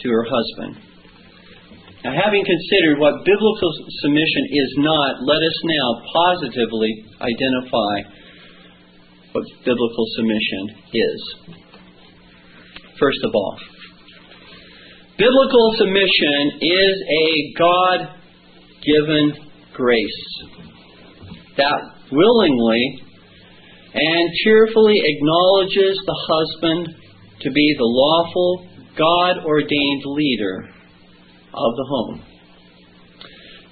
to 0.00 0.08
her 0.08 0.24
husband. 0.24 0.83
Now, 2.04 2.12
having 2.12 2.44
considered 2.44 3.00
what 3.00 3.24
biblical 3.24 3.72
submission 4.04 4.44
is 4.52 4.70
not, 4.76 5.24
let 5.24 5.40
us 5.40 5.58
now 5.64 5.88
positively 6.12 6.92
identify 7.16 8.12
what 9.32 9.44
biblical 9.64 10.06
submission 10.14 10.84
is. 10.92 11.34
First 13.00 13.18
of 13.24 13.30
all, 13.34 13.58
biblical 15.16 15.74
submission 15.78 16.60
is 16.60 16.94
a 17.08 17.58
God 17.58 17.98
given 18.84 19.32
grace 19.72 20.42
that 21.56 21.80
willingly 22.12 23.00
and 23.94 24.30
cheerfully 24.44 25.00
acknowledges 25.02 25.98
the 26.04 26.18
husband 26.28 26.88
to 27.40 27.50
be 27.50 27.74
the 27.78 27.84
lawful, 27.84 28.68
God 28.98 29.46
ordained 29.46 30.02
leader 30.04 30.73
of 31.54 31.72
the 31.76 31.86
home. 31.88 32.16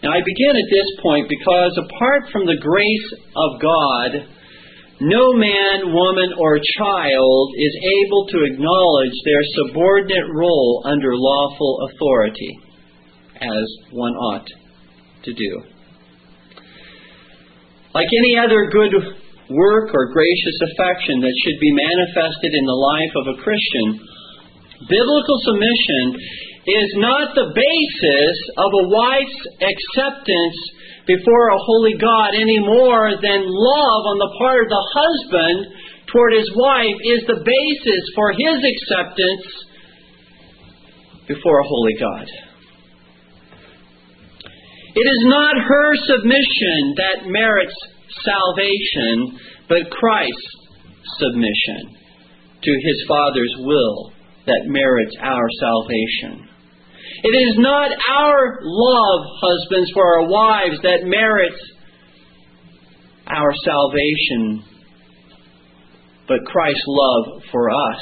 Now, 0.02 0.10
I 0.10 0.20
begin 0.24 0.54
at 0.54 0.70
this 0.70 0.90
point 1.02 1.28
because 1.28 1.78
apart 1.78 2.30
from 2.32 2.46
the 2.46 2.58
grace 2.58 3.08
of 3.34 3.50
God, 3.62 4.10
no 5.02 5.32
man, 5.34 5.94
woman, 5.94 6.30
or 6.38 6.58
child 6.78 7.44
is 7.58 7.74
able 8.06 8.26
to 8.30 8.38
acknowledge 8.50 9.16
their 9.26 9.42
subordinate 9.58 10.30
role 10.34 10.82
under 10.86 11.10
lawful 11.14 11.88
authority, 11.90 12.58
as 13.40 13.66
one 13.90 14.14
ought 14.14 14.46
to 15.24 15.32
do. 15.34 15.52
Like 17.94 18.06
any 18.10 18.38
other 18.38 18.70
good 18.70 18.94
work 19.50 19.90
or 19.94 20.12
gracious 20.12 20.58
affection 20.70 21.20
that 21.20 21.36
should 21.44 21.58
be 21.60 21.78
manifested 21.78 22.52
in 22.54 22.64
the 22.66 22.78
life 22.78 23.14
of 23.22 23.26
a 23.34 23.40
Christian, 23.42 23.86
biblical 24.86 25.38
submission 25.46 26.04
is 26.66 26.90
not 27.02 27.34
the 27.34 27.50
basis 27.50 28.36
of 28.54 28.70
a 28.70 28.88
wife's 28.88 29.42
acceptance 29.58 30.58
before 31.06 31.48
a 31.50 31.58
holy 31.58 31.98
God 31.98 32.38
any 32.38 32.60
more 32.62 33.18
than 33.18 33.42
love 33.42 34.02
on 34.06 34.18
the 34.22 34.34
part 34.38 34.62
of 34.62 34.70
the 34.70 34.86
husband 34.94 35.58
toward 36.06 36.32
his 36.38 36.50
wife 36.54 36.98
is 37.02 37.26
the 37.26 37.42
basis 37.42 38.02
for 38.14 38.30
his 38.30 38.62
acceptance 38.62 39.46
before 41.26 41.58
a 41.58 41.66
holy 41.66 41.96
God. 41.98 42.26
It 44.94 45.06
is 45.08 45.22
not 45.24 45.56
her 45.56 45.96
submission 45.96 46.94
that 47.00 47.26
merits 47.26 47.74
salvation, 48.22 49.38
but 49.68 49.90
Christ's 49.90 50.62
submission 51.18 51.96
to 52.62 52.70
his 52.70 53.04
Father's 53.08 53.54
will 53.58 54.12
that 54.46 54.66
merits 54.66 55.16
our 55.20 55.48
salvation. 55.58 56.51
It 57.24 57.36
is 57.36 57.54
not 57.58 57.90
our 58.10 58.58
love, 58.62 59.26
husbands, 59.40 59.90
for 59.94 60.04
our 60.04 60.28
wives 60.28 60.76
that 60.82 61.04
merits 61.04 61.62
our 63.28 63.54
salvation, 63.64 64.64
but 66.26 66.44
Christ's 66.44 66.82
love 66.86 67.42
for 67.52 67.70
us 67.70 68.00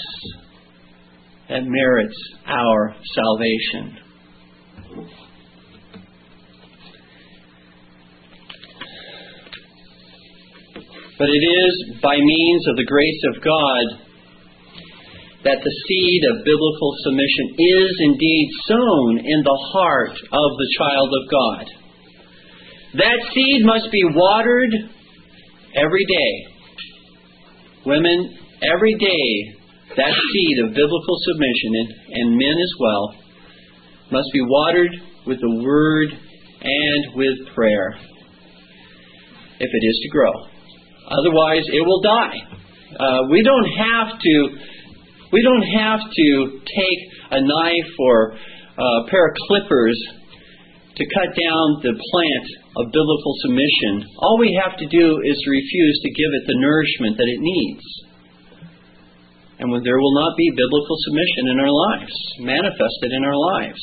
that 1.50 1.64
merits 1.64 2.16
our 2.46 2.96
salvation. 3.14 3.98
But 11.18 11.28
it 11.28 11.44
is 11.44 12.00
by 12.00 12.16
means 12.16 12.68
of 12.68 12.76
the 12.76 12.86
grace 12.86 13.22
of 13.34 13.44
God 13.44 14.09
that 15.44 15.56
the 15.56 15.74
seed 15.88 16.20
of 16.30 16.44
biblical 16.44 16.92
submission 17.04 17.46
is 17.56 17.92
indeed 18.00 18.48
sown 18.68 19.18
in 19.24 19.40
the 19.40 19.60
heart 19.72 20.12
of 20.12 20.50
the 20.58 20.70
child 20.76 21.10
of 21.16 21.30
God. 21.30 21.64
That 23.00 23.18
seed 23.32 23.64
must 23.64 23.90
be 23.90 24.04
watered 24.04 24.72
every 25.74 26.04
day. 26.04 26.32
Women, 27.86 28.36
every 28.60 28.94
day, 28.96 29.56
that 29.96 30.12
seed 30.12 30.56
of 30.64 30.74
biblical 30.74 31.16
submission, 31.24 31.70
and, 31.72 31.88
and 32.12 32.36
men 32.36 32.56
as 32.60 32.72
well, 32.78 33.14
must 34.12 34.28
be 34.32 34.42
watered 34.42 34.92
with 35.26 35.40
the 35.40 35.62
Word 35.64 36.08
and 36.62 37.14
with 37.14 37.54
prayer 37.54 37.96
if 39.60 39.68
it 39.72 39.86
is 39.86 40.00
to 40.02 40.08
grow. 40.10 40.32
Otherwise, 41.10 41.64
it 41.68 41.86
will 41.86 42.02
die. 42.02 42.38
Uh, 42.98 43.28
we 43.30 43.42
don't 43.42 43.70
have 43.78 44.18
to. 44.18 44.34
We 45.30 45.42
don't 45.46 45.66
have 45.78 46.00
to 46.02 46.28
take 46.58 47.00
a 47.30 47.40
knife 47.40 47.92
or 47.98 48.34
uh, 48.34 48.82
a 48.82 49.06
pair 49.06 49.30
of 49.30 49.34
clippers 49.46 49.98
to 50.98 51.02
cut 51.14 51.30
down 51.38 51.66
the 51.86 51.94
plant 51.94 52.46
of 52.76 52.90
biblical 52.90 53.34
submission. 53.46 54.10
All 54.18 54.42
we 54.42 54.58
have 54.58 54.74
to 54.78 54.86
do 54.90 55.06
is 55.22 55.38
refuse 55.46 55.96
to 56.02 56.10
give 56.18 56.30
it 56.34 56.44
the 56.50 56.58
nourishment 56.58 57.14
that 57.16 57.30
it 57.30 57.40
needs. 57.40 57.84
And 59.60 59.70
when 59.70 59.84
there 59.86 60.00
will 60.00 60.16
not 60.18 60.34
be 60.36 60.50
biblical 60.50 60.96
submission 61.06 61.44
in 61.52 61.56
our 61.62 61.72
lives, 61.72 62.16
manifested 62.40 63.10
in 63.14 63.22
our 63.22 63.38
lives. 63.38 63.82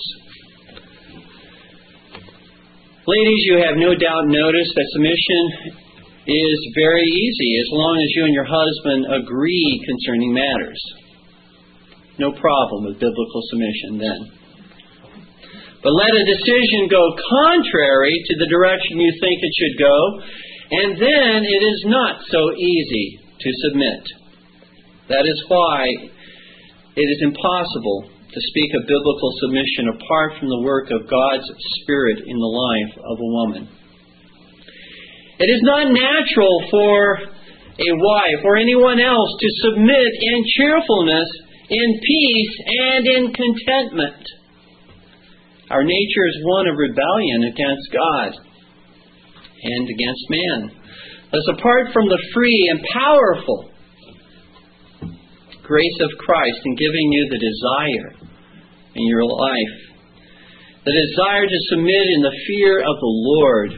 Ladies, 3.08 3.42
you 3.48 3.56
have 3.64 3.80
no 3.80 3.96
doubt 3.96 4.28
noticed 4.28 4.74
that 4.76 4.94
submission 5.00 5.44
is 6.28 6.58
very 6.76 7.08
easy 7.08 7.52
as 7.64 7.70
long 7.72 7.96
as 7.96 8.10
you 8.20 8.24
and 8.28 8.36
your 8.36 8.50
husband 8.52 9.08
agree 9.24 9.80
concerning 9.88 10.34
matters. 10.36 10.82
No 12.18 12.34
problem 12.34 12.86
with 12.86 13.00
biblical 13.00 13.42
submission 13.50 14.02
then. 14.02 14.22
But 15.84 15.94
let 15.94 16.10
a 16.10 16.26
decision 16.26 16.90
go 16.90 17.04
contrary 17.46 18.12
to 18.12 18.34
the 18.42 18.50
direction 18.50 19.00
you 19.00 19.14
think 19.22 19.38
it 19.38 19.54
should 19.54 19.78
go, 19.78 19.98
and 20.72 20.90
then 20.98 21.38
it 21.46 21.64
is 21.64 21.82
not 21.86 22.20
so 22.28 22.52
easy 22.58 23.20
to 23.22 23.50
submit. 23.70 24.04
That 25.10 25.26
is 25.30 25.40
why 25.48 25.88
it 26.98 27.08
is 27.08 27.22
impossible 27.22 28.10
to 28.10 28.40
speak 28.52 28.74
of 28.74 28.90
biblical 28.90 29.32
submission 29.40 29.94
apart 29.96 30.34
from 30.40 30.50
the 30.50 30.62
work 30.66 30.90
of 30.92 31.08
God's 31.08 31.48
Spirit 31.80 32.26
in 32.26 32.38
the 32.38 32.54
life 32.54 32.94
of 32.98 33.16
a 33.18 33.32
woman. 33.38 33.70
It 35.40 35.50
is 35.54 35.62
not 35.62 35.94
natural 35.94 36.58
for 36.70 37.22
a 37.78 37.92
wife 37.94 38.42
or 38.44 38.58
anyone 38.58 39.00
else 39.00 39.32
to 39.40 39.50
submit 39.70 40.10
in 40.10 40.44
cheerfulness, 40.58 41.30
in 41.70 42.00
peace, 42.00 42.54
and 42.68 43.08
in 43.08 43.34
contentment. 43.34 44.24
Our 45.70 45.84
nature 45.84 46.26
is 46.30 46.40
one 46.44 46.68
of 46.68 46.78
rebellion 46.78 47.44
against 47.52 47.92
God 47.92 48.32
and 49.64 49.90
against 49.90 50.26
man. 50.30 50.72
Thus, 51.32 51.48
apart 51.60 51.92
from 51.92 52.08
the 52.08 52.24
free 52.34 52.72
and 52.72 52.80
powerful 52.94 53.70
grace 55.64 56.00
of 56.00 56.18
Christ 56.20 56.60
in 56.64 56.76
giving 56.76 57.12
you 57.12 57.28
the 57.30 57.44
desire 57.44 58.16
in 58.96 59.08
your 59.08 59.26
life. 59.26 59.76
The 60.86 60.96
desire 60.96 61.44
to 61.44 61.68
submit 61.68 62.08
in 62.16 62.22
the 62.24 62.38
fear 62.48 62.80
of 62.80 62.96
the 62.96 63.16
Lord 63.36 63.72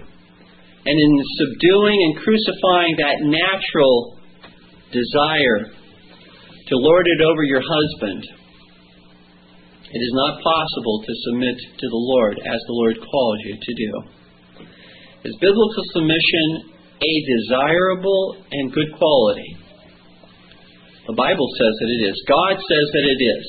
and 0.86 0.96
in 0.96 1.14
subduing 1.42 1.98
and 2.06 2.22
crucifying 2.22 2.96
that 3.02 3.18
natural 3.26 4.20
desire 4.94 5.79
to 6.70 6.76
lord 6.78 7.06
it 7.06 7.22
over 7.26 7.44
your 7.44 7.62
husband. 7.66 8.24
It 9.90 10.02
is 10.06 10.14
not 10.14 10.38
possible 10.46 11.02
to 11.02 11.14
submit 11.26 11.58
to 11.58 11.88
the 11.90 12.04
Lord 12.14 12.38
as 12.38 12.62
the 12.70 12.78
Lord 12.78 12.98
calls 13.02 13.40
you 13.46 13.58
to 13.58 13.74
do. 13.74 13.92
Is 15.26 15.34
biblical 15.42 15.84
submission 15.98 16.78
a 17.02 17.14
desirable 17.26 18.38
and 18.54 18.72
good 18.72 18.94
quality? 19.02 19.58
The 21.10 21.18
Bible 21.18 21.50
says 21.58 21.74
that 21.74 21.90
it 21.90 22.02
is. 22.06 22.18
God 22.30 22.56
says 22.62 22.86
that 22.94 23.08
it 23.10 23.18
is. 23.18 23.48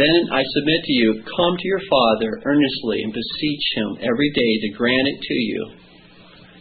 Then 0.00 0.32
I 0.32 0.40
submit 0.48 0.80
to 0.80 0.92
you, 0.96 1.20
come 1.20 1.54
to 1.60 1.68
your 1.68 1.84
Father 1.84 2.40
earnestly 2.40 3.04
and 3.04 3.12
beseech 3.12 3.66
him 3.76 4.00
every 4.00 4.32
day 4.32 4.52
to 4.64 4.78
grant 4.80 5.12
it 5.12 5.20
to 5.20 5.34
you. 5.34 5.62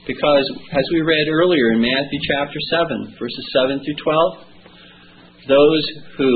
Because, 0.10 0.42
as 0.74 0.86
we 0.92 1.02
read 1.02 1.30
earlier 1.30 1.70
in 1.70 1.82
Matthew 1.86 2.18
chapter 2.34 2.58
7, 2.82 3.14
verses 3.22 3.46
7 3.54 3.78
through 3.78 4.02
12, 4.02 4.50
those 5.46 5.86
who 6.18 6.34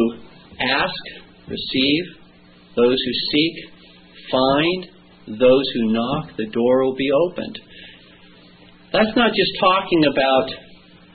ask, 0.61 1.01
receive, 1.49 2.05
those 2.77 2.93
who 3.01 3.13
seek, 3.33 3.55
find, 4.29 5.41
those 5.41 5.65
who 5.73 5.91
knock, 5.91 6.37
the 6.37 6.45
door 6.53 6.85
will 6.85 6.93
be 6.93 7.09
opened. 7.25 7.57
That's 8.93 9.17
not 9.17 9.33
just 9.33 9.49
talking 9.59 10.05
about 10.05 10.53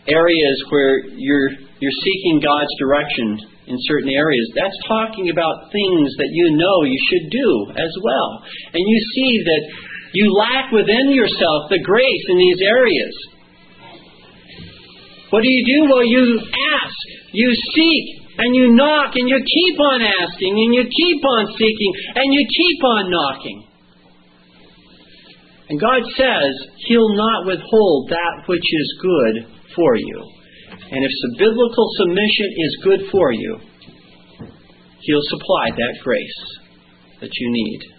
areas 0.08 0.58
where 0.70 1.06
you're 1.14 1.50
you're 1.78 2.00
seeking 2.02 2.42
God's 2.42 2.74
direction 2.82 3.38
in 3.70 3.76
certain 3.86 4.10
areas. 4.10 4.50
That's 4.58 4.74
talking 4.88 5.30
about 5.30 5.70
things 5.70 6.10
that 6.18 6.30
you 6.32 6.58
know 6.58 6.82
you 6.82 6.98
should 7.06 7.30
do 7.30 7.50
as 7.78 7.92
well. 8.02 8.42
And 8.74 8.82
you 8.82 8.98
see 9.14 9.32
that 9.46 9.62
you 10.14 10.32
lack 10.32 10.72
within 10.72 11.12
yourself 11.12 11.68
the 11.68 11.82
grace 11.84 12.24
in 12.28 12.38
these 12.38 12.60
areas. 12.64 13.14
What 15.30 15.42
do 15.42 15.48
you 15.50 15.64
do? 15.64 15.92
Well, 15.92 16.04
you 16.04 16.40
ask, 16.40 16.96
you 17.32 17.48
seek, 17.74 18.04
and 18.38 18.54
you 18.54 18.72
knock, 18.72 19.12
and 19.14 19.28
you 19.28 19.36
keep 19.36 19.76
on 19.80 20.00
asking, 20.00 20.54
and 20.56 20.74
you 20.74 20.84
keep 20.88 21.20
on 21.24 21.52
seeking, 21.58 21.92
and 22.14 22.32
you 22.32 22.46
keep 22.48 22.84
on 22.84 23.10
knocking. 23.10 23.68
And 25.68 25.78
God 25.78 26.02
says 26.16 26.52
He'll 26.88 27.14
not 27.14 27.44
withhold 27.44 28.08
that 28.08 28.48
which 28.48 28.64
is 28.64 28.98
good 29.02 29.34
for 29.76 29.96
you. 29.96 30.22
And 30.90 31.04
if 31.04 31.12
biblical 31.38 31.86
submission 31.98 32.48
is 32.56 32.78
good 32.84 33.00
for 33.12 33.32
you, 33.32 33.58
He'll 35.00 35.28
supply 35.28 35.70
that 35.76 35.98
grace 36.02 36.58
that 37.20 37.30
you 37.32 37.52
need. 37.52 37.97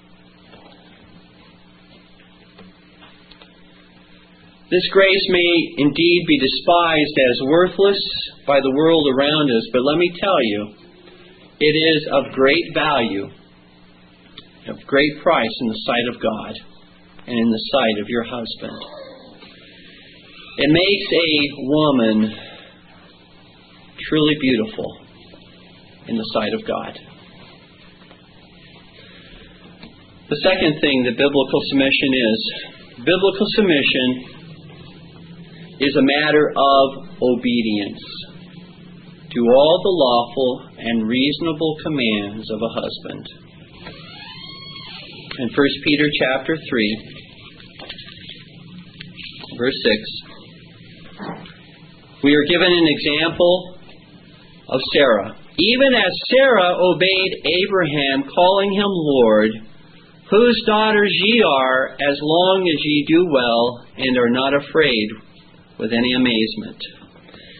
This 4.69 4.86
grace 4.93 5.25
may 5.29 5.51
indeed 5.82 6.25
be 6.27 6.38
despised 6.38 7.17
as 7.17 7.49
worthless 7.49 8.01
by 8.45 8.60
the 8.62 8.69
world 8.69 9.08
around 9.10 9.49
us, 9.49 9.65
but 9.73 9.82
let 9.82 9.97
me 9.97 10.13
tell 10.21 10.43
you, 10.43 10.73
it 11.60 11.73
is 11.73 12.08
of 12.13 12.32
great 12.34 12.65
value, 12.75 13.25
of 14.67 14.77
great 14.86 15.23
price 15.23 15.55
in 15.62 15.67
the 15.69 15.82
sight 15.82 16.08
of 16.13 16.21
God 16.21 16.53
and 17.25 17.39
in 17.39 17.49
the 17.49 17.63
sight 17.73 18.01
of 18.01 18.10
your 18.10 18.23
husband. 18.23 18.77
It 20.58 20.69
makes 20.69 21.08
a 21.17 21.32
woman 21.65 22.36
truly 24.08 24.36
beautiful 24.39 24.97
in 26.10 26.15
the 26.15 26.29
sight 26.32 26.53
of 26.53 26.67
God. 26.67 26.93
The 30.29 30.41
second 30.43 30.79
thing 30.79 31.03
that 31.10 31.17
biblical 31.17 31.62
submission 31.73 32.12
is 32.13 32.39
biblical 32.97 33.47
submission 33.58 34.38
is 35.80 35.96
a 35.96 36.04
matter 36.04 36.52
of 36.52 37.08
obedience 37.22 38.04
to 39.32 39.39
all 39.39 39.80
the 39.84 39.96
lawful 39.96 40.68
and 40.78 41.08
reasonable 41.08 41.78
commands 41.84 42.50
of 42.52 42.60
a 42.62 42.74
husband. 42.76 43.26
In 45.39 45.48
1 45.48 45.56
Peter 45.86 46.10
chapter 46.20 46.58
3, 46.58 47.20
verse 49.58 49.80
6, 49.84 50.20
we 52.24 52.36
are 52.36 52.44
given 52.50 52.68
an 52.68 52.88
example 52.89 53.76
of 54.68 54.82
Sarah. 54.94 55.36
Even 55.58 55.94
as 55.96 56.12
Sarah 56.28 56.76
obeyed 56.76 57.34
Abraham, 57.46 58.23
calling 58.36 58.73
him 58.73 58.90
Lord, 58.90 59.52
whose 60.30 60.62
daughters 60.65 61.12
ye 61.23 61.42
are, 61.42 61.92
as 61.92 62.19
long 62.21 62.67
as 62.67 62.84
ye 62.84 63.06
do 63.08 63.25
well 63.32 63.86
and 63.96 64.17
are 64.17 64.30
not 64.30 64.54
afraid 64.54 65.10
with 65.80 65.96
any 65.96 66.13
amazement. 66.13 66.80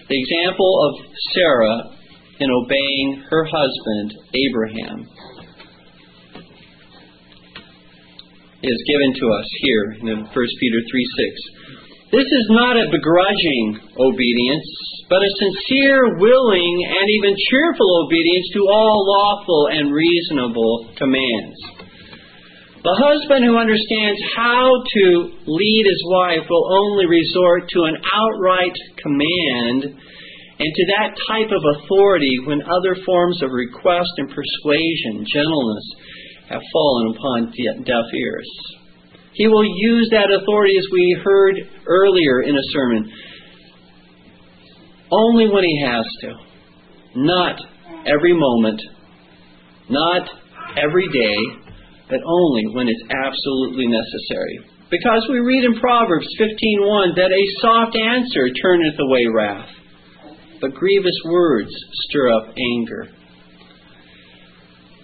The 0.10 0.20
example 0.20 0.74
of 0.86 1.08
Sarah 1.34 1.80
in 2.40 2.50
obeying 2.52 3.24
her 3.30 3.46
husband, 3.48 4.20
Abraham, 4.36 5.08
is 8.62 8.80
given 8.92 9.12
to 9.16 9.26
us 9.32 9.48
here 9.64 9.86
in 10.04 10.18
1 10.20 10.28
Peter 10.28 10.80
3 10.92 11.06
6. 11.64 11.70
This 12.12 12.26
is 12.26 12.48
not 12.50 12.76
a 12.76 12.90
begrudging 12.90 13.80
obedience, 13.96 14.70
but 15.10 15.22
a 15.22 15.38
sincere, 15.40 16.18
willing, 16.18 16.76
and 16.90 17.06
even 17.08 17.38
cheerful 17.50 18.04
obedience 18.04 18.48
to 18.54 18.62
all 18.68 19.06
lawful 19.06 19.70
and 19.72 19.94
reasonable 19.94 20.90
commands. 20.98 21.79
The 22.80 22.96
husband 22.96 23.44
who 23.44 23.60
understands 23.60 24.22
how 24.40 24.72
to 24.72 25.04
lead 25.46 25.84
his 25.84 26.04
wife 26.08 26.48
will 26.50 26.64
only 26.72 27.06
resort 27.12 27.68
to 27.76 27.84
an 27.84 27.98
outright 28.08 28.78
command 29.04 30.00
and 30.60 30.72
to 30.76 30.84
that 30.96 31.12
type 31.28 31.52
of 31.52 31.64
authority 31.76 32.40
when 32.46 32.62
other 32.64 32.96
forms 33.06 33.44
of 33.44 33.52
request 33.52 34.12
and 34.18 34.32
persuasion, 34.32 35.28
gentleness, 35.28 35.86
have 36.48 36.62
fallen 36.72 37.16
upon 37.16 37.52
deaf 37.84 38.08
ears. 38.16 38.50
He 39.34 39.48
will 39.48 39.66
use 39.66 40.08
that 40.12 40.32
authority 40.32 40.78
as 40.78 40.88
we 40.92 41.20
heard 41.22 41.56
earlier 41.86 42.44
in 42.44 42.56
a 42.56 42.70
sermon, 42.72 43.12
only 45.12 45.50
when 45.50 45.64
he 45.66 45.84
has 45.84 46.06
to, 46.22 46.34
not 47.16 47.60
every 48.06 48.34
moment, 48.34 48.82
not 49.90 50.30
every 50.78 51.08
day, 51.10 51.69
but 52.10 52.20
only 52.26 52.74
when 52.74 52.90
it's 52.90 53.06
absolutely 53.14 53.86
necessary. 53.86 54.60
Because 54.90 55.22
we 55.30 55.40
read 55.40 55.64
in 55.64 55.80
Proverbs 55.80 56.28
15:1 56.40 57.14
that 57.16 57.32
a 57.32 57.46
soft 57.62 57.96
answer 57.96 58.50
turneth 58.50 59.00
away 59.00 59.26
wrath, 59.28 59.70
but 60.60 60.74
grievous 60.74 61.20
words 61.26 61.72
stir 62.10 62.34
up 62.34 62.50
anger. 62.58 63.08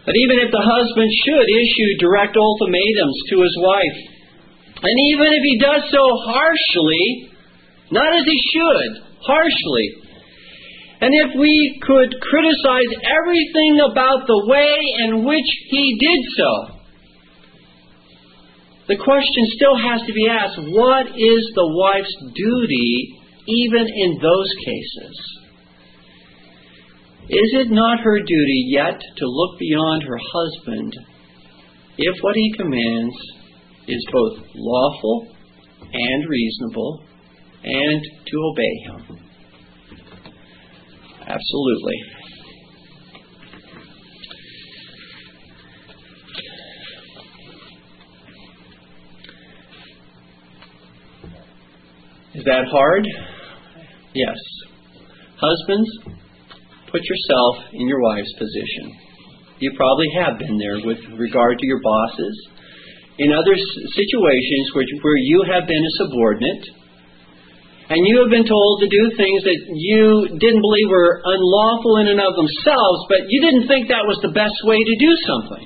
But 0.05 0.15
even 0.17 0.39
if 0.39 0.51
the 0.51 0.61
husband 0.61 1.09
should 1.25 1.49
issue 1.49 1.97
direct 1.99 2.37
ultimatums 2.37 3.17
to 3.29 3.41
his 3.41 3.57
wife, 3.61 3.99
and 4.81 4.95
even 5.13 5.33
if 5.33 5.43
he 5.43 5.57
does 5.57 5.83
so 5.89 6.03
harshly, 6.25 7.29
not 7.91 8.13
as 8.17 8.25
he 8.25 8.39
should, 8.53 9.03
harshly, 9.21 9.87
and 11.01 11.13
if 11.13 11.35
we 11.37 11.79
could 11.81 12.21
criticize 12.21 12.91
everything 13.03 13.79
about 13.81 14.25
the 14.25 14.45
way 14.47 14.77
in 15.05 15.25
which 15.25 15.49
he 15.69 15.97
did 15.99 16.19
so, 16.37 16.74
the 18.87 18.97
question 18.97 19.43
still 19.57 19.77
has 19.77 20.01
to 20.05 20.13
be 20.13 20.27
asked 20.29 20.59
what 20.59 21.07
is 21.07 21.43
the 21.55 21.69
wife's 21.73 22.15
duty 22.35 23.19
even 23.47 23.87
in 23.87 24.19
those 24.21 24.51
cases? 24.65 25.15
Is 27.27 27.49
it 27.65 27.71
not 27.71 28.01
her 28.01 28.19
duty 28.19 28.67
yet 28.69 28.99
to 29.17 29.25
look 29.25 29.57
beyond 29.59 30.03
her 30.03 30.19
husband 30.21 30.93
if 31.97 32.15
what 32.21 32.35
he 32.35 32.53
commands 32.55 33.15
is 33.87 34.07
both 34.11 34.45
lawful 34.53 35.27
and 35.91 36.29
reasonable 36.29 37.03
and 37.63 38.03
to 38.27 38.37
obey 38.37 38.75
him? 38.85 39.19
Absolutely. 41.21 42.14
Is 52.35 52.43
that 52.43 52.67
hard? 52.67 53.07
Yes. 54.11 54.35
Husbands, 55.39 55.87
put 56.91 56.99
yourself 56.99 57.71
in 57.71 57.87
your 57.87 58.03
wife's 58.03 58.35
position. 58.35 58.91
You 59.63 59.71
probably 59.79 60.11
have 60.19 60.39
been 60.39 60.59
there 60.59 60.83
with 60.83 60.99
regard 61.15 61.59
to 61.59 61.65
your 61.65 61.79
bosses. 61.79 62.35
In 63.23 63.31
other 63.31 63.55
situations 63.55 64.65
where, 64.75 64.83
where 64.99 65.15
you 65.15 65.47
have 65.47 65.63
been 65.63 65.79
a 65.79 65.93
subordinate, 66.03 66.63
and 67.87 68.03
you 68.03 68.19
have 68.19 68.31
been 68.33 68.43
told 68.43 68.83
to 68.83 68.89
do 68.91 69.15
things 69.15 69.39
that 69.47 69.59
you 69.71 70.35
didn't 70.35 70.59
believe 70.59 70.89
were 70.91 71.23
unlawful 71.23 72.03
in 72.03 72.11
and 72.11 72.19
of 72.19 72.35
themselves, 72.35 72.99
but 73.07 73.31
you 73.31 73.39
didn't 73.39 73.71
think 73.71 73.87
that 73.87 74.03
was 74.03 74.19
the 74.19 74.35
best 74.35 74.59
way 74.67 74.75
to 74.75 74.95
do 74.99 75.11
something. 75.23 75.65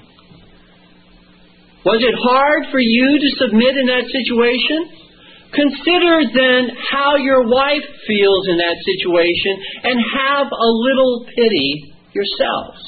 Was 1.82 2.04
it 2.04 2.14
hard 2.14 2.70
for 2.70 2.78
you 2.78 3.08
to 3.18 3.30
submit 3.42 3.74
in 3.74 3.90
that 3.90 4.06
situation? 4.06 5.09
Consider 5.54 6.30
then 6.30 6.70
how 6.92 7.18
your 7.18 7.48
wife 7.48 7.88
feels 8.06 8.44
in 8.50 8.58
that 8.58 8.78
situation 8.86 9.54
and 9.84 9.98
have 10.14 10.48
a 10.48 10.72
little 10.86 11.26
pity 11.26 11.94
yourselves 12.14 12.82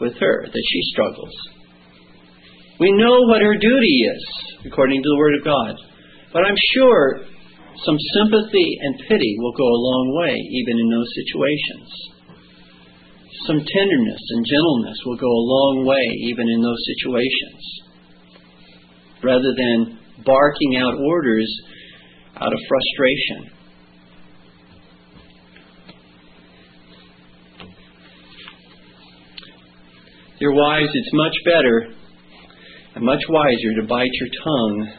with 0.00 0.14
her 0.20 0.46
that 0.46 0.66
she 0.70 0.80
struggles. 0.92 1.34
We 2.78 2.92
know 2.92 3.26
what 3.26 3.42
her 3.42 3.56
duty 3.56 3.96
is, 4.14 4.22
according 4.66 5.02
to 5.02 5.08
the 5.08 5.18
Word 5.18 5.34
of 5.40 5.44
God. 5.44 5.74
But 6.32 6.44
I'm 6.44 6.60
sure 6.74 7.24
some 7.84 7.98
sympathy 8.14 8.68
and 8.82 9.08
pity 9.08 9.36
will 9.38 9.52
go 9.52 9.66
a 9.66 9.84
long 9.90 10.06
way, 10.22 10.36
even 10.36 10.78
in 10.78 10.88
those 10.90 11.10
situations. 11.16 11.88
Some 13.46 13.58
tenderness 13.58 14.22
and 14.30 14.46
gentleness 14.46 14.98
will 15.06 15.16
go 15.16 15.28
a 15.28 15.48
long 15.48 15.84
way, 15.86 16.04
even 16.30 16.48
in 16.48 16.60
those 16.62 16.82
situations. 16.94 17.62
Rather 19.22 19.52
than 19.56 19.95
barking 20.26 20.76
out 20.76 20.94
orders 20.98 21.48
out 22.36 22.52
of 22.52 22.58
frustration. 22.68 23.56
Dear 30.38 30.52
wives, 30.52 30.90
it's 30.92 31.10
much 31.14 31.32
better 31.46 31.94
and 32.94 33.04
much 33.04 33.22
wiser 33.30 33.80
to 33.80 33.86
bite 33.88 34.12
your 34.12 34.28
tongue 34.44 34.92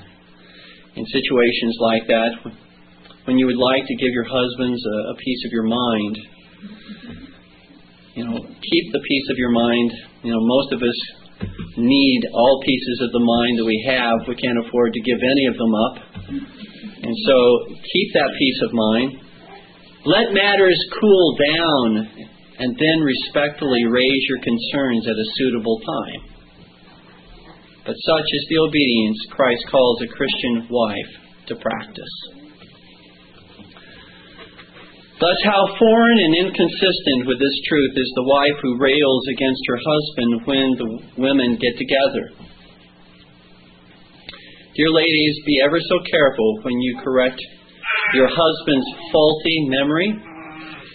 in 0.95 1.05
situations 1.05 1.78
like 1.80 2.07
that 2.07 2.32
when 3.25 3.38
you 3.38 3.45
would 3.45 3.57
like 3.57 3.86
to 3.86 3.95
give 3.97 4.09
your 4.13 4.25
husbands 4.25 4.82
a, 4.82 5.11
a 5.11 5.15
piece 5.15 5.45
of 5.45 5.51
your 5.51 5.63
mind. 5.63 6.17
You 8.15 8.25
know, 8.25 8.34
keep 8.34 8.86
the 8.93 8.99
piece 9.07 9.30
of 9.30 9.38
your 9.38 9.51
mind. 9.51 9.91
You 10.23 10.32
know, 10.32 10.39
most 10.41 10.73
of 10.73 10.82
us 10.82 11.26
need 11.78 12.21
all 12.34 12.61
pieces 12.65 12.97
of 13.05 13.11
the 13.13 13.21
mind 13.21 13.59
that 13.59 13.65
we 13.65 13.78
have. 13.86 14.28
We 14.28 14.36
can't 14.36 14.57
afford 14.65 14.93
to 14.93 15.01
give 15.01 15.21
any 15.21 15.45
of 15.45 15.55
them 15.57 15.73
up. 15.73 15.95
And 17.05 17.15
so 17.25 17.38
keep 17.69 18.09
that 18.13 18.34
peace 18.38 18.59
of 18.65 18.73
mind. 18.73 19.09
Let 20.05 20.34
matters 20.34 20.80
cool 20.99 21.38
down 21.38 21.88
and 22.59 22.75
then 22.75 22.99
respectfully 23.05 23.86
raise 23.86 24.23
your 24.30 24.41
concerns 24.41 25.05
at 25.05 25.13
a 25.13 25.32
suitable 25.38 25.80
time. 25.86 26.21
But 27.86 27.95
such 27.95 28.28
is 28.34 28.45
the 28.49 28.59
obedience 28.67 29.17
Christ 29.32 29.63
calls 29.71 30.01
a 30.01 30.07
Christian 30.07 30.67
wife 30.69 31.11
to 31.47 31.55
practice. 31.55 32.36
Thus, 35.18 35.39
how 35.49 35.65
foreign 35.82 36.20
and 36.30 36.45
inconsistent 36.45 37.26
with 37.26 37.41
this 37.41 37.57
truth 37.65 37.93
is 37.97 38.11
the 38.13 38.30
wife 38.30 38.57
who 38.61 38.78
rails 38.78 39.24
against 39.34 39.63
her 39.65 39.80
husband 39.82 40.32
when 40.45 40.68
the 40.78 40.89
women 41.18 41.57
get 41.57 41.74
together. 41.74 42.38
Dear 44.78 44.93
ladies, 44.93 45.41
be 45.41 45.57
ever 45.65 45.82
so 45.82 45.97
careful 46.05 46.61
when 46.61 46.78
you 46.78 47.01
correct 47.01 47.41
your 48.13 48.30
husband's 48.30 48.86
faulty 49.09 49.57
memory 49.82 50.13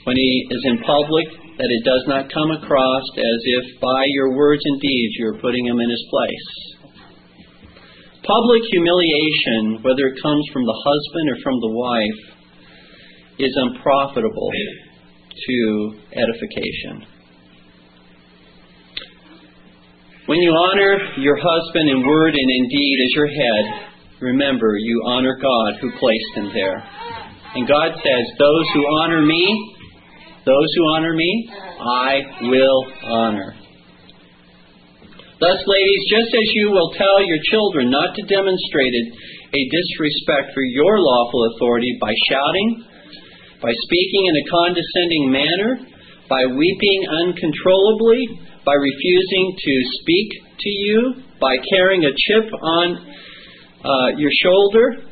when 0.06 0.14
he 0.14 0.46
is 0.54 0.62
in 0.70 0.78
public, 0.86 1.26
that 1.58 1.70
it 1.74 1.82
does 1.82 2.04
not 2.06 2.30
come 2.30 2.50
across 2.62 3.04
as 3.18 3.40
if 3.58 3.80
by 3.82 4.06
your 4.14 4.38
words 4.38 4.62
and 4.64 4.80
deeds 4.80 5.14
you 5.18 5.34
are 5.34 5.42
putting 5.42 5.66
him 5.66 5.80
in 5.82 5.90
his 5.90 6.06
place. 6.10 6.48
Public 8.22 8.62
humiliation, 8.70 9.82
whether 9.82 10.14
it 10.14 10.22
comes 10.22 10.46
from 10.54 10.62
the 10.62 10.78
husband 10.78 11.26
or 11.34 11.38
from 11.42 11.58
the 11.58 11.74
wife, 11.74 12.31
is 13.38 13.52
unprofitable 13.56 14.50
to 15.46 15.94
edification. 16.12 17.06
When 20.26 20.38
you 20.38 20.52
honor 20.54 21.18
your 21.18 21.36
husband 21.36 21.90
in 21.90 22.06
word 22.06 22.34
and 22.34 22.50
in 22.50 22.68
deed 22.68 22.98
as 23.04 23.12
your 23.16 23.26
head, 23.26 23.64
remember 24.20 24.76
you 24.78 25.02
honor 25.06 25.36
God 25.40 25.80
who 25.80 25.90
placed 25.98 26.32
him 26.36 26.50
there. 26.54 26.78
And 27.54 27.66
God 27.66 27.90
says, 27.92 28.24
Those 28.38 28.66
who 28.74 28.86
honor 29.02 29.20
me, 29.20 29.76
those 30.46 30.70
who 30.76 30.84
honor 30.94 31.12
me, 31.12 31.50
I 31.50 32.20
will 32.42 32.86
honor. 33.04 33.54
Thus, 35.42 35.58
ladies, 35.66 36.02
just 36.06 36.30
as 36.30 36.48
you 36.54 36.70
will 36.70 36.94
tell 36.94 37.18
your 37.26 37.42
children 37.50 37.90
not 37.90 38.14
to 38.14 38.22
demonstrate 38.22 38.94
a 38.94 39.60
disrespect 39.74 40.54
for 40.54 40.62
your 40.62 41.00
lawful 41.02 41.50
authority 41.50 41.98
by 42.00 42.14
shouting, 42.30 42.84
by 43.62 43.70
speaking 43.70 44.22
in 44.26 44.34
a 44.34 44.44
condescending 44.50 45.24
manner, 45.30 45.70
by 46.28 46.42
weeping 46.50 47.00
uncontrollably, 47.22 48.42
by 48.66 48.74
refusing 48.74 49.46
to 49.54 49.74
speak 50.02 50.28
to 50.58 50.70
you, 50.70 50.98
by 51.40 51.54
carrying 51.70 52.02
a 52.02 52.10
chip 52.10 52.46
on 52.50 52.86
uh, 53.86 54.08
your 54.18 54.30
shoulder, 54.42 55.06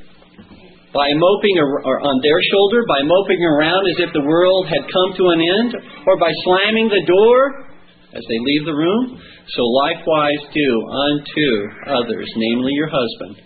by 0.91 1.07
moping 1.15 1.57
or, 1.63 1.71
or 1.87 2.03
on 2.03 2.19
their 2.23 2.43
shoulder, 2.51 2.83
by 2.91 3.03
moping 3.07 3.39
around 3.39 3.83
as 3.95 3.99
if 4.03 4.11
the 4.15 4.27
world 4.27 4.67
had 4.67 4.83
come 4.91 5.15
to 5.15 5.31
an 5.31 5.41
end, 5.43 5.71
or 6.07 6.19
by 6.19 6.31
slamming 6.43 6.91
the 6.91 7.07
door 7.07 7.71
as 8.11 8.25
they 8.27 8.39
leave 8.43 8.67
the 8.67 8.75
room, 8.75 9.15
so 9.55 9.63
likewise 9.87 10.43
do 10.51 10.71
unto 10.91 11.49
others, 11.87 12.27
namely 12.35 12.75
your 12.75 12.91
husband, 12.91 13.39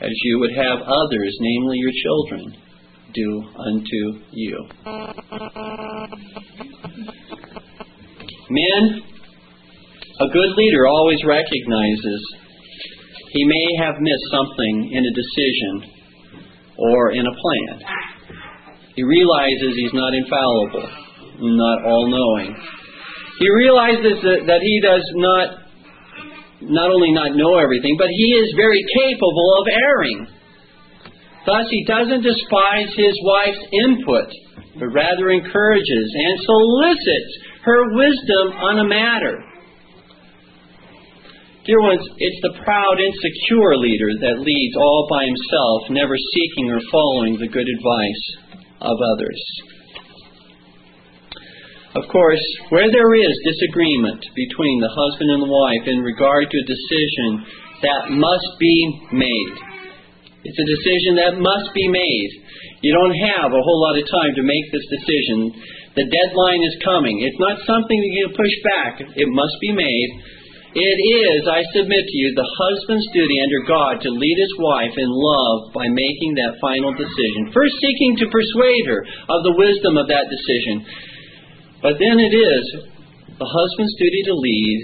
as 0.00 0.12
you 0.24 0.40
would 0.40 0.52
have 0.52 0.84
others, 0.84 1.32
namely 1.40 1.76
your 1.80 1.96
children, 2.04 2.56
do 3.12 3.44
unto 3.58 4.20
you. 4.32 4.66
Men, 8.50 9.02
a 10.20 10.28
good 10.28 10.52
leader 10.56 10.86
always 10.86 11.22
recognizes 11.24 12.20
he 13.30 13.44
may 13.44 13.84
have 13.84 13.94
missed 14.00 14.28
something 14.32 14.90
in 14.92 15.02
a 15.06 15.12
decision 15.14 15.94
or 16.76 17.12
in 17.12 17.24
a 17.26 17.34
plan. 17.34 17.76
He 18.96 19.02
realizes 19.04 19.76
he's 19.76 19.94
not 19.94 20.12
infallible, 20.14 20.88
not 21.40 21.84
all 21.84 22.10
knowing. 22.10 22.56
He 23.38 23.48
realizes 23.48 24.20
that, 24.22 24.40
that 24.46 24.60
he 24.62 24.80
does 24.82 25.04
not 25.14 25.48
not 26.60 26.92
only 26.92 27.12
not 27.12 27.32
know 27.32 27.56
everything, 27.56 27.96
but 27.96 28.08
he 28.12 28.28
is 28.36 28.52
very 28.56 28.84
capable 28.92 29.48
of 29.56 29.64
erring. 29.72 30.28
Thus, 31.50 31.66
he 31.66 31.82
doesn't 31.82 32.22
despise 32.22 32.94
his 32.94 33.16
wife's 33.26 33.64
input, 33.74 34.30
but 34.78 34.94
rather 34.94 35.34
encourages 35.34 36.06
and 36.14 36.46
solicits 36.46 37.32
her 37.66 37.90
wisdom 37.90 38.54
on 38.54 38.78
a 38.78 38.86
matter. 38.86 39.34
Dear 41.66 41.82
ones, 41.82 42.06
it's 42.06 42.40
the 42.46 42.54
proud, 42.62 43.02
insecure 43.02 43.76
leader 43.82 44.14
that 44.30 44.46
leads 44.46 44.76
all 44.78 45.10
by 45.10 45.26
himself, 45.26 45.90
never 45.90 46.14
seeking 46.14 46.70
or 46.70 46.80
following 46.86 47.34
the 47.34 47.50
good 47.50 47.66
advice 47.66 48.24
of 48.86 48.94
others. 48.94 49.42
Of 51.98 52.06
course, 52.14 52.46
where 52.70 52.86
there 52.86 53.14
is 53.18 53.50
disagreement 53.50 54.22
between 54.38 54.78
the 54.78 54.94
husband 54.94 55.30
and 55.34 55.42
the 55.42 55.50
wife 55.50 55.84
in 55.90 55.98
regard 56.06 56.46
to 56.46 56.58
a 56.62 56.70
decision 56.70 57.30
that 57.82 58.14
must 58.14 58.50
be 58.60 58.78
made, 59.10 59.69
it's 60.40 60.56
a 60.56 60.72
decision 60.72 61.12
that 61.20 61.36
must 61.36 61.68
be 61.76 61.84
made. 61.84 62.30
You 62.80 62.96
don't 62.96 63.16
have 63.36 63.52
a 63.52 63.60
whole 63.60 63.80
lot 63.84 64.00
of 64.00 64.08
time 64.08 64.32
to 64.40 64.44
make 64.44 64.66
this 64.72 64.86
decision. 64.88 65.52
The 66.00 66.08
deadline 66.08 66.62
is 66.64 66.80
coming. 66.80 67.20
It's 67.20 67.36
not 67.42 67.60
something 67.68 67.98
that 68.00 68.14
you 68.16 68.26
push 68.32 68.56
back. 68.64 68.92
It 69.04 69.28
must 69.28 69.56
be 69.60 69.76
made. 69.76 70.10
It 70.70 70.98
is, 71.02 71.50
I 71.50 71.66
submit 71.74 72.04
to 72.06 72.16
you, 72.16 72.30
the 72.30 72.46
husband's 72.46 73.10
duty 73.10 73.36
under 73.42 73.60
God 73.66 73.94
to 74.06 74.10
lead 74.14 74.38
his 74.38 74.54
wife 74.62 74.94
in 74.94 75.10
love 75.10 75.74
by 75.74 75.90
making 75.90 76.38
that 76.38 76.62
final 76.62 76.94
decision. 76.94 77.50
First, 77.50 77.74
seeking 77.82 78.22
to 78.22 78.30
persuade 78.30 78.86
her 78.86 79.02
of 79.02 79.40
the 79.50 79.58
wisdom 79.58 79.98
of 79.98 80.06
that 80.06 80.30
decision. 80.30 80.86
But 81.82 81.98
then 81.98 82.22
it 82.22 82.32
is 82.32 82.64
the 83.34 83.50
husband's 83.50 83.96
duty 83.98 84.22
to 84.30 84.34
lead, 84.38 84.78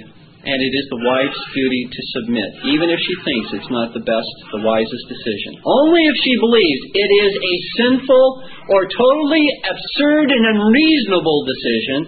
and 0.47 0.59
it 0.62 0.72
is 0.78 0.86
the 0.94 1.03
wife's 1.03 1.42
duty 1.51 1.82
to 1.90 2.03
submit, 2.14 2.51
even 2.70 2.86
if 2.86 3.03
she 3.03 3.14
thinks 3.26 3.59
it's 3.59 3.72
not 3.74 3.90
the 3.90 4.07
best, 4.07 4.34
the 4.55 4.62
wisest 4.62 5.07
decision. 5.11 5.59
Only 5.66 6.07
if 6.07 6.16
she 6.22 6.34
believes 6.38 6.82
it 6.94 7.11
is 7.26 7.32
a 7.34 7.55
sinful 7.82 8.26
or 8.70 8.86
totally 8.86 9.42
absurd 9.66 10.30
and 10.30 10.44
unreasonable 10.47 11.40
decision 11.51 11.99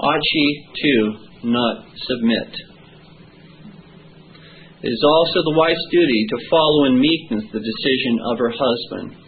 ought 0.00 0.24
she 0.32 0.46
to 0.80 0.92
not 1.52 1.76
submit. 2.08 2.50
It 4.80 4.88
is 4.94 5.04
also 5.04 5.44
the 5.44 5.58
wife's 5.60 5.86
duty 5.92 6.24
to 6.32 6.48
follow 6.48 6.88
in 6.88 6.96
meekness 6.96 7.44
the 7.52 7.60
decision 7.60 8.14
of 8.32 8.38
her 8.40 8.52
husband 8.56 9.27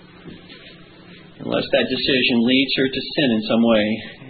unless 1.40 1.64
that 1.72 1.88
decision 1.88 2.44
leads 2.44 2.72
her 2.76 2.88
to 2.88 3.08
sin 3.16 3.28
in 3.32 3.42
some 3.48 3.64
way. 3.64 3.86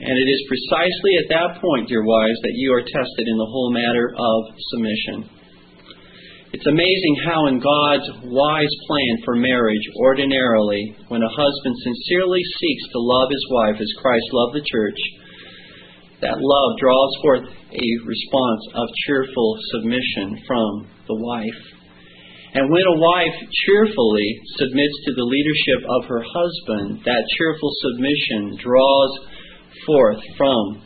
And 0.06 0.14
it 0.14 0.28
is 0.30 0.50
precisely 0.50 1.12
at 1.18 1.30
that 1.34 1.50
point, 1.58 1.90
dear 1.90 2.06
wives, 2.06 2.38
that 2.42 2.54
you 2.54 2.70
are 2.74 2.86
tested 2.86 3.26
in 3.26 3.38
the 3.38 3.50
whole 3.50 3.74
matter 3.74 4.14
of 4.14 4.38
submission. 4.70 5.40
It's 6.50 6.66
amazing 6.66 7.14
how, 7.26 7.46
in 7.46 7.62
God's 7.62 8.11
wise 8.26 8.74
plan 8.86 9.14
for 9.24 9.36
marriage, 9.36 9.86
ordinarily, 10.02 10.96
when 11.06 11.22
a 11.22 11.30
husband 11.30 11.76
sincerely 11.78 12.42
seeks 12.42 12.84
to 12.90 12.98
love 12.98 13.30
his 13.30 13.46
wife 13.50 13.78
as 13.78 14.00
Christ 14.02 14.26
loved 14.32 14.58
the 14.58 14.66
church, 14.66 14.98
that 16.22 16.42
love 16.42 16.70
draws 16.78 17.12
forth 17.22 17.46
a 17.46 17.88
response 18.06 18.62
of 18.74 18.88
cheerful 19.06 19.58
submission 19.70 20.42
from 20.46 20.86
the 21.06 21.18
wife. 21.22 21.80
And 22.53 22.66
when 22.66 22.82
a 22.82 22.98
wife 22.98 23.38
cheerfully 23.64 24.28
submits 24.59 24.96
to 25.07 25.14
the 25.14 25.22
leadership 25.22 25.86
of 25.86 26.03
her 26.11 26.24
husband, 26.26 26.98
that 27.07 27.22
cheerful 27.38 27.70
submission 27.78 28.59
draws 28.59 29.12
forth 29.86 30.18
from 30.36 30.82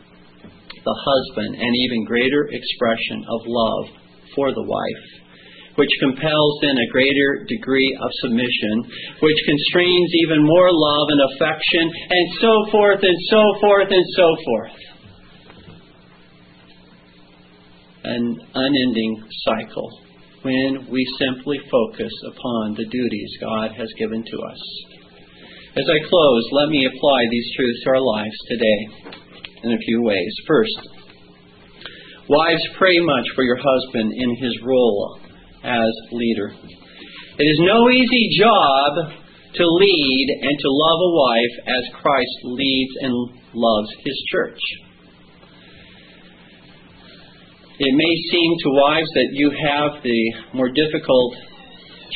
the 0.85 0.97
husband 1.09 1.57
an 1.57 1.73
even 1.89 2.05
greater 2.05 2.53
expression 2.53 3.25
of 3.25 3.41
love 3.49 3.97
for 4.37 4.53
the 4.53 4.63
wife, 4.63 5.05
which 5.77 5.89
compels 6.01 6.53
then 6.61 6.77
a 6.77 6.93
greater 6.93 7.49
degree 7.49 7.97
of 7.97 8.11
submission, 8.21 8.85
which 9.25 9.41
constrains 9.49 10.11
even 10.21 10.45
more 10.45 10.69
love 10.69 11.07
and 11.17 11.23
affection, 11.33 11.89
and 11.89 12.27
so 12.45 12.53
forth 12.73 13.01
and 13.01 13.19
so 13.33 13.43
forth 13.61 13.89
and 13.89 14.07
so 14.13 14.29
forth. 14.45 14.77
An 18.05 18.37
unending 18.53 19.25
cycle 19.49 20.04
when 20.45 20.87
we 20.93 21.03
simply 21.19 21.59
focus 21.71 22.13
upon 22.29 22.75
the 22.77 22.85
duties 22.85 23.39
God 23.41 23.73
has 23.73 23.89
given 23.99 24.23
to 24.23 24.37
us. 24.45 24.61
As 25.75 25.89
I 25.89 26.09
close, 26.09 26.45
let 26.53 26.69
me 26.69 26.85
apply 26.85 27.21
these 27.31 27.49
truths 27.57 27.83
to 27.83 27.91
our 27.91 28.01
lives 28.01 28.37
today 28.49 28.81
in 29.65 29.73
a 29.73 29.85
few 29.89 30.03
ways. 30.03 30.35
First, 30.47 30.79
wives, 32.29 32.63
pray 32.77 33.01
much 33.01 33.25
for 33.35 33.43
your 33.43 33.57
husband 33.57 34.13
in 34.13 34.37
his 34.37 34.59
role 34.63 35.19
as 35.65 35.93
leader. 36.13 36.53
It 37.39 37.45
is 37.45 37.61
no 37.65 37.89
easy 37.89 38.39
job 38.39 39.11
to 39.55 39.65
lead 39.65 40.27
and 40.43 40.59
to 40.61 40.69
love 40.69 41.01
a 41.01 41.15
wife 41.17 41.55
as 41.67 42.03
Christ 42.03 42.39
leads 42.45 42.95
and 43.01 43.15
loves 43.55 43.89
his 44.05 44.25
church. 44.31 44.61
It 47.77 47.95
may 47.95 48.15
seem 48.31 48.55
to 48.63 48.71
wives 48.71 49.11
that 49.15 49.31
you 49.33 49.51
have 49.51 50.03
the 50.03 50.33
more 50.55 50.69
difficult 50.71 51.35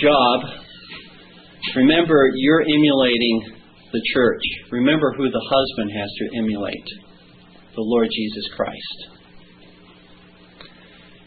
job. 0.00 0.40
Remember, 1.74 2.30
you're 2.32 2.62
emulating 2.62 3.58
the 3.92 4.02
church. 4.14 4.42
Remember 4.70 5.12
who 5.16 5.28
the 5.28 5.42
husband 5.50 5.90
has 5.98 6.10
to 6.18 6.38
emulate 6.38 6.86
the 7.74 7.82
Lord 7.82 8.06
Jesus 8.06 8.48
Christ. 8.54 9.18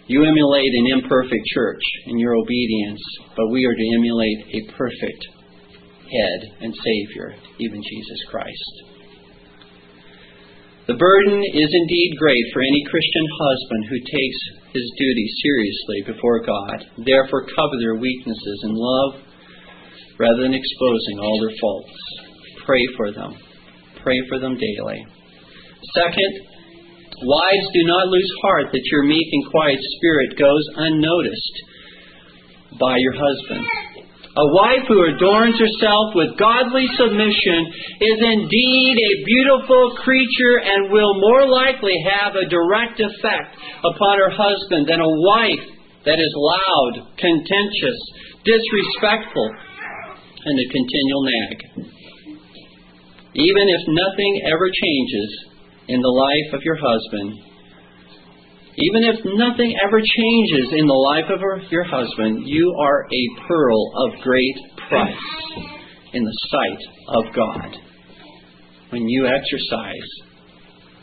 You 0.07 0.23
emulate 0.23 0.71
an 0.75 0.99
imperfect 0.99 1.45
church 1.53 1.84
in 2.07 2.17
your 2.17 2.36
obedience, 2.36 3.01
but 3.36 3.49
we 3.51 3.65
are 3.65 3.75
to 3.75 3.95
emulate 3.95 4.39
a 4.53 4.71
perfect 4.77 5.27
head 6.07 6.51
and 6.61 6.73
Savior, 6.73 7.36
even 7.59 7.82
Jesus 7.84 8.19
Christ. 8.29 8.91
The 10.88 10.97
burden 10.97 11.38
is 11.45 11.69
indeed 11.69 12.11
great 12.17 12.45
for 12.53 12.61
any 12.61 12.82
Christian 12.89 13.27
husband 13.38 13.82
who 13.86 13.99
takes 14.01 14.39
his 14.73 14.88
duty 14.97 15.27
seriously 15.45 15.99
before 16.09 16.41
God. 16.41 16.77
Therefore, 17.05 17.45
cover 17.45 17.77
their 17.79 18.01
weaknesses 18.01 18.59
in 18.65 18.73
love 18.73 19.21
rather 20.17 20.41
than 20.41 20.57
exposing 20.57 21.19
all 21.21 21.38
their 21.39 21.55
faults. 21.61 21.93
Pray 22.65 22.82
for 22.97 23.11
them. 23.11 23.38
Pray 24.01 24.17
for 24.27 24.39
them 24.39 24.57
daily. 24.57 25.05
Second, 25.93 26.34
wives, 27.29 27.67
do 27.73 27.84
not 27.86 28.07
lose 28.07 28.32
heart 28.41 28.65
that 28.71 28.89
your 28.91 29.03
meek 29.03 29.27
and 29.32 29.51
quiet 29.51 29.79
spirit 29.97 30.38
goes 30.38 30.65
unnoticed 30.77 31.55
by 32.79 32.97
your 32.97 33.13
husband. 33.13 33.65
A 34.32 34.47
wife 34.55 34.88
who 34.88 35.11
adorns 35.11 35.59
herself 35.59 36.15
with 36.15 36.39
godly 36.39 36.88
submission 36.95 37.61
is 37.99 38.19
indeed 38.23 38.95
a 38.95 39.25
beautiful 39.27 39.91
creature 39.99 40.55
and 40.63 40.91
will 40.91 41.19
more 41.19 41.45
likely 41.51 41.95
have 42.07 42.36
a 42.39 42.47
direct 42.47 42.95
effect 43.01 43.59
upon 43.84 44.19
her 44.23 44.32
husband 44.32 44.88
than 44.88 45.03
a 45.03 45.17
wife 45.27 45.67
that 46.05 46.15
is 46.15 46.34
loud, 46.39 47.11
contentious, 47.19 47.99
disrespectful, 48.47 49.49
and 50.47 50.55
a 50.55 50.71
continual 50.71 51.23
nag. 51.27 51.57
Even 53.36 53.65
if 53.67 53.84
nothing 53.88 54.34
ever 54.47 54.67
changes 54.71 55.29
in 55.89 55.99
the 55.99 56.07
life 56.07 56.53
of 56.55 56.63
your 56.63 56.79
husband, 56.79 57.51
even 58.82 59.03
if 59.13 59.17
nothing 59.38 59.75
ever 59.86 60.01
changes 60.01 60.73
in 60.73 60.88
the 60.88 60.93
life 60.93 61.29
of 61.29 61.71
your 61.71 61.84
husband, 61.84 62.47
you 62.47 62.75
are 62.82 63.05
a 63.05 63.47
pearl 63.47 63.82
of 64.05 64.21
great 64.23 64.57
price 64.89 65.17
in 66.13 66.23
the 66.23 66.38
sight 66.49 66.82
of 67.15 67.23
God 67.36 67.77
when 68.89 69.07
you 69.07 69.27
exercise 69.27 70.09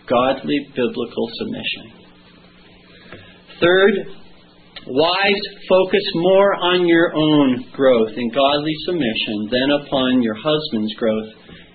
godly 0.08 0.58
biblical 0.74 1.30
submission. 1.38 1.98
Third, 3.60 3.94
wives 4.86 5.44
focus 5.68 6.06
more 6.14 6.54
on 6.54 6.86
your 6.86 7.14
own 7.14 7.64
growth 7.72 8.12
in 8.16 8.30
godly 8.30 8.74
submission 8.86 9.48
than 9.50 9.70
upon 9.86 10.22
your 10.22 10.34
husband's 10.34 10.94
growth 10.94 11.30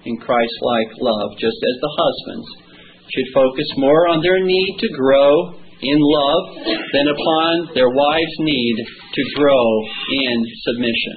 in 0.05 0.17
Christ 0.17 0.53
like 0.61 0.97
love, 0.99 1.31
just 1.39 1.57
as 1.57 1.77
the 1.79 1.95
husbands 1.95 2.47
should 3.07 3.33
focus 3.33 3.67
more 3.77 4.09
on 4.09 4.21
their 4.21 4.43
need 4.43 4.77
to 4.79 4.89
grow 4.97 5.62
in 5.81 5.97
love 5.99 6.43
than 6.67 7.07
upon 7.09 7.73
their 7.73 7.89
wives' 7.89 8.39
need 8.39 8.75
to 8.77 9.21
grow 9.35 9.67
in 10.11 10.37
submission. 10.67 11.15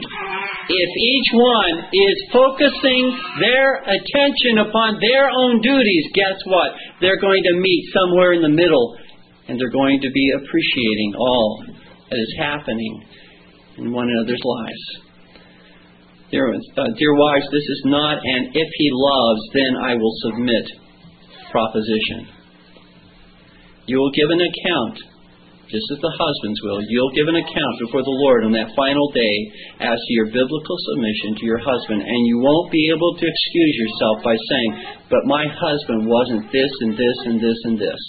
If 0.68 0.90
each 0.98 1.30
one 1.32 1.74
is 1.92 2.16
focusing 2.32 3.04
their 3.40 3.82
attention 3.84 4.66
upon 4.66 4.98
their 5.00 5.30
own 5.30 5.60
duties, 5.60 6.04
guess 6.14 6.38
what? 6.46 6.70
They're 7.00 7.20
going 7.20 7.42
to 7.42 7.60
meet 7.60 7.82
somewhere 7.94 8.32
in 8.32 8.42
the 8.42 8.50
middle 8.50 8.96
and 9.48 9.60
they're 9.60 9.70
going 9.70 10.00
to 10.02 10.10
be 10.10 10.32
appreciating 10.34 11.14
all 11.18 11.64
that 12.10 12.18
is 12.18 12.34
happening 12.38 13.04
in 13.78 13.92
one 13.92 14.08
another's 14.08 14.42
lives. 14.42 15.06
Dear, 16.30 16.52
uh, 16.52 16.82
dear 16.98 17.14
wives, 17.14 17.46
this 17.52 17.62
is 17.62 17.82
not 17.84 18.18
an 18.18 18.50
if 18.52 18.68
he 18.78 18.88
loves, 18.92 19.40
then 19.54 19.76
I 19.84 19.94
will 19.94 20.14
submit 20.22 20.64
proposition. 21.52 22.35
You 23.86 23.98
will 23.98 24.10
give 24.10 24.30
an 24.30 24.42
account, 24.42 24.98
just 25.70 25.86
as 25.94 25.98
the 26.02 26.14
husbands 26.18 26.58
will. 26.62 26.82
You'll 26.90 27.14
give 27.14 27.30
an 27.30 27.38
account 27.38 27.74
before 27.86 28.02
the 28.02 28.18
Lord 28.26 28.42
on 28.46 28.52
that 28.54 28.74
final 28.74 29.06
day 29.14 29.36
as 29.82 29.94
to 29.94 30.10
your 30.14 30.26
biblical 30.30 30.76
submission 30.90 31.38
to 31.38 31.44
your 31.46 31.62
husband, 31.62 32.02
and 32.02 32.20
you 32.26 32.38
won't 32.42 32.70
be 32.70 32.90
able 32.90 33.14
to 33.14 33.24
excuse 33.26 33.74
yourself 33.78 34.16
by 34.26 34.34
saying, 34.34 34.70
But 35.10 35.30
my 35.30 35.46
husband 35.46 36.06
wasn't 36.06 36.50
this 36.50 36.72
and 36.82 36.92
this 36.98 37.18
and 37.30 37.38
this 37.38 37.58
and 37.64 37.78
this. 37.78 38.02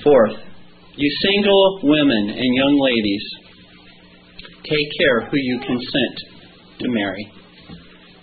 Fourth, 0.00 0.36
you 0.96 1.10
single 1.20 1.80
women 1.84 2.32
and 2.32 2.56
young 2.56 2.76
ladies, 2.80 3.24
take 4.64 4.88
care 4.96 5.28
who 5.28 5.36
you 5.36 5.60
consent 5.60 6.16
to 6.80 6.88
marry, 6.88 7.26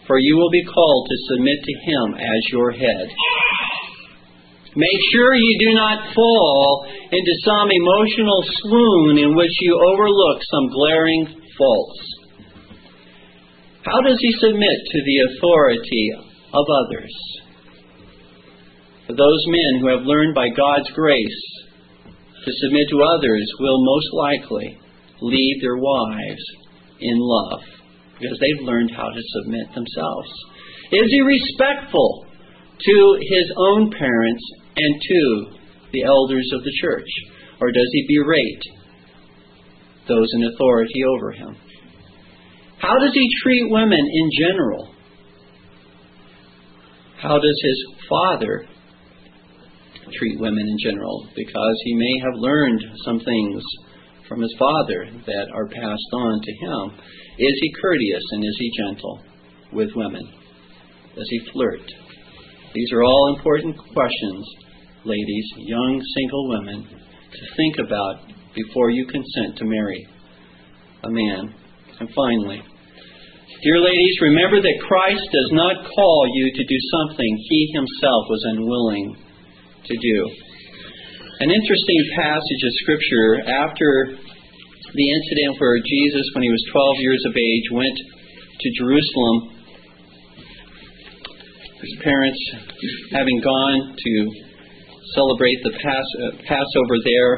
for 0.08 0.18
you 0.18 0.36
will 0.38 0.50
be 0.50 0.66
called 0.66 1.08
to 1.10 1.34
submit 1.34 1.60
to 1.62 1.74
him 1.86 2.14
as 2.16 2.42
your 2.52 2.72
head. 2.72 3.08
Make 4.78 5.02
sure 5.12 5.34
you 5.34 5.58
do 5.58 5.74
not 5.74 6.14
fall 6.14 6.86
into 7.10 7.34
some 7.42 7.66
emotional 7.66 8.42
swoon 8.62 9.18
in 9.18 9.36
which 9.36 9.56
you 9.62 9.74
overlook 9.74 10.38
some 10.46 10.70
glaring 10.70 11.26
faults. 11.58 12.00
How 13.82 14.02
does 14.06 14.20
he 14.22 14.32
submit 14.38 14.78
to 14.86 15.00
the 15.02 15.18
authority 15.34 16.06
of 16.54 16.66
others? 16.86 17.14
For 19.08 19.14
those 19.14 19.44
men 19.48 19.82
who 19.82 19.88
have 19.98 20.06
learned 20.06 20.36
by 20.36 20.50
God's 20.50 20.92
grace 20.94 21.42
to 22.46 22.52
submit 22.62 22.86
to 22.92 23.02
others 23.02 23.50
will 23.60 23.84
most 23.84 24.14
likely 24.14 24.78
lead 25.22 25.58
their 25.60 25.78
wives 25.78 26.46
in 27.02 27.18
love 27.18 27.62
because 28.22 28.38
they've 28.38 28.68
learned 28.68 28.92
how 28.96 29.10
to 29.10 29.22
submit 29.42 29.74
themselves. 29.74 30.30
Is 30.92 31.08
he 31.10 31.22
respectful 31.22 32.28
to 32.78 33.18
his 33.22 33.52
own 33.58 33.90
parents 33.90 34.44
and 34.78 35.02
to 35.02 35.58
the 35.92 36.04
elders 36.04 36.50
of 36.54 36.64
the 36.64 36.74
church? 36.82 37.10
Or 37.60 37.72
does 37.72 37.90
he 37.92 38.08
berate 38.08 38.64
those 40.08 40.30
in 40.34 40.44
authority 40.46 41.04
over 41.04 41.32
him? 41.32 41.58
How 42.80 43.00
does 43.00 43.14
he 43.14 43.28
treat 43.44 43.72
women 43.72 44.00
in 44.00 44.30
general? 44.40 44.94
How 47.20 47.40
does 47.40 47.62
his 47.64 47.86
father 48.08 48.66
treat 50.20 50.40
women 50.40 50.68
in 50.68 50.78
general? 50.84 51.28
Because 51.36 51.82
he 51.84 51.96
may 51.96 52.20
have 52.24 52.36
learned 52.36 52.82
some 53.04 53.20
things 53.20 53.64
from 54.30 54.42
his 54.42 54.56
father 54.60 55.08
that 55.26 55.48
are 55.54 55.68
passed 55.68 56.12
on 56.14 56.42
to 56.42 56.52
him. 56.52 57.00
Is 57.40 57.54
he 57.62 57.74
courteous 57.82 58.24
and 58.32 58.44
is 58.44 58.58
he 58.60 58.72
gentle 58.78 59.22
with 59.74 59.90
women? 59.96 60.24
Does 61.16 61.28
he 61.30 61.52
flirt? 61.52 61.82
These 62.74 62.92
are 62.94 63.04
all 63.04 63.36
important 63.36 63.76
questions, 63.78 64.46
ladies, 65.08 65.48
young 65.64 66.04
single 66.20 66.50
women, 66.52 66.84
to 66.84 67.44
think 67.56 67.80
about 67.80 68.28
before 68.54 68.92
you 68.92 69.08
consent 69.08 69.56
to 69.58 69.64
marry 69.64 70.04
a 71.04 71.10
man. 71.10 71.56
And 72.00 72.10
finally, 72.12 72.60
dear 73.64 73.80
ladies, 73.80 74.16
remember 74.22 74.60
that 74.60 74.84
Christ 74.84 75.24
does 75.32 75.52
not 75.56 75.88
call 75.88 76.28
you 76.36 76.52
to 76.52 76.64
do 76.68 76.80
something 76.92 77.32
he 77.50 77.72
himself 77.74 78.24
was 78.28 78.44
unwilling 78.52 79.16
to 79.88 79.96
do. 79.96 80.18
An 81.40 81.52
interesting 81.56 82.02
passage 82.20 82.62
of 82.68 82.74
Scripture 82.84 83.48
after 83.48 84.20
the 84.92 85.08
incident 85.08 85.56
where 85.60 85.80
Jesus, 85.80 86.26
when 86.36 86.44
he 86.44 86.52
was 86.52 86.64
12 86.72 86.96
years 87.00 87.24
of 87.28 87.34
age, 87.38 87.68
went 87.72 87.98
to 88.60 88.68
Jerusalem. 88.84 89.38
His 91.80 91.96
parents, 92.04 92.42
having 93.14 93.40
gone 93.40 93.96
to 93.96 94.47
celebrate 95.16 95.60
the 95.64 95.72
Pass, 95.72 96.08
uh, 96.24 96.32
Passover 96.48 96.98
there, 97.04 97.34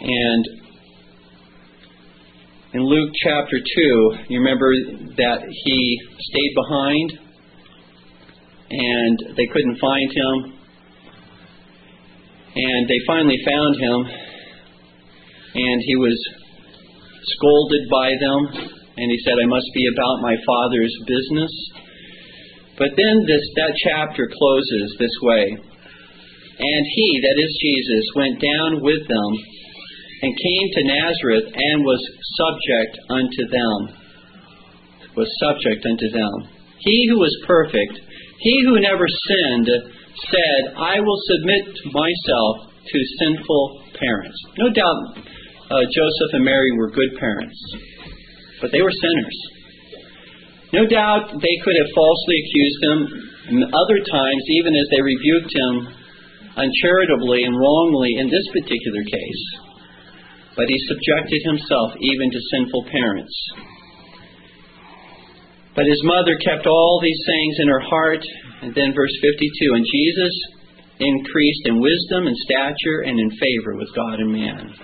and 0.00 0.60
in 2.72 2.82
Luke 2.86 3.10
chapter 3.24 3.58
2, 3.58 4.12
you 4.28 4.38
remember 4.38 4.70
that 5.16 5.42
he 5.42 5.98
stayed 6.20 6.54
behind 6.54 7.30
and 8.70 9.34
they 9.36 9.46
couldn't 9.50 9.78
find 9.82 10.08
him. 10.12 10.54
And 12.54 12.88
they 12.88 12.98
finally 13.06 13.38
found 13.46 13.74
him, 13.78 13.98
and 15.54 15.82
he 15.86 15.96
was 15.96 16.18
scolded 17.22 17.84
by 17.90 18.10
them, 18.10 18.40
and 18.96 19.06
he 19.10 19.18
said, 19.24 19.34
I 19.34 19.46
must 19.46 19.66
be 19.74 19.86
about 19.94 20.22
my 20.22 20.34
father's 20.46 20.94
business. 21.06 21.52
But 22.78 22.90
then 22.96 23.26
this, 23.26 23.44
that 23.54 23.74
chapter 23.86 24.26
closes 24.26 24.96
this 24.98 25.16
way. 25.22 25.69
And 26.60 26.82
he, 26.92 27.08
that 27.24 27.38
is 27.40 27.52
Jesus, 27.56 28.04
went 28.20 28.36
down 28.36 28.84
with 28.84 29.00
them 29.08 29.30
and 30.20 30.44
came 30.44 30.66
to 30.76 30.90
Nazareth 30.92 31.48
and 31.56 31.84
was 31.88 32.02
subject 32.36 33.00
unto 33.08 33.42
them. 33.48 33.78
Was 35.16 35.30
subject 35.40 35.80
unto 35.88 36.08
them. 36.12 36.52
He 36.84 37.08
who 37.08 37.16
was 37.16 37.32
perfect, 37.48 37.96
he 38.44 38.54
who 38.68 38.76
never 38.76 39.08
sinned, 39.08 39.68
said, 40.28 40.60
I 40.76 41.00
will 41.00 41.20
submit 41.32 41.64
myself 41.96 42.76
to 42.76 42.98
sinful 43.24 43.64
parents. 43.96 44.36
No 44.60 44.68
doubt 44.68 45.16
uh, 45.16 45.84
Joseph 45.88 46.32
and 46.36 46.44
Mary 46.44 46.72
were 46.76 46.90
good 46.90 47.16
parents, 47.16 47.56
but 48.60 48.72
they 48.72 48.82
were 48.82 48.92
sinners. 48.92 49.38
No 50.72 50.84
doubt 50.86 51.40
they 51.40 51.56
could 51.64 51.76
have 51.80 51.90
falsely 51.96 52.36
accused 52.44 52.80
him 52.84 52.98
other 53.64 53.98
times, 54.04 54.44
even 54.60 54.76
as 54.76 54.86
they 54.92 55.00
rebuked 55.00 55.52
him 55.56 55.99
uncharitably 56.56 57.44
and 57.44 57.54
wrongly 57.54 58.18
in 58.18 58.26
this 58.26 58.46
particular 58.50 59.02
case. 59.04 59.44
But 60.56 60.66
he 60.66 60.78
subjected 60.90 61.40
himself 61.46 61.94
even 62.00 62.30
to 62.30 62.48
sinful 62.50 62.84
parents. 62.90 63.36
But 65.74 65.86
his 65.86 66.02
mother 66.04 66.36
kept 66.42 66.66
all 66.66 67.00
these 67.02 67.22
sayings 67.26 67.56
in 67.62 67.68
her 67.68 67.80
heart. 67.80 68.24
And 68.62 68.74
then 68.74 68.92
verse 68.92 69.14
52 69.22 69.74
And 69.74 69.86
Jesus 69.86 70.34
increased 71.00 71.64
in 71.64 71.80
wisdom 71.80 72.26
and 72.26 72.36
stature 72.36 73.06
and 73.06 73.16
in 73.18 73.30
favor 73.30 73.78
with 73.78 73.88
God 73.94 74.20
and 74.20 74.32
man. 74.32 74.74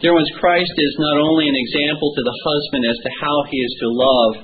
Dear 0.00 0.12
ones, 0.12 0.30
Christ 0.40 0.74
is 0.76 0.94
not 0.98 1.18
only 1.22 1.48
an 1.48 1.56
example 1.56 2.12
to 2.12 2.22
the 2.22 2.38
husband 2.44 2.82
as 2.84 2.98
to 3.00 3.10
how 3.20 3.36
he 3.48 3.56
is 3.56 3.74
to 3.80 3.88
love 3.88 4.34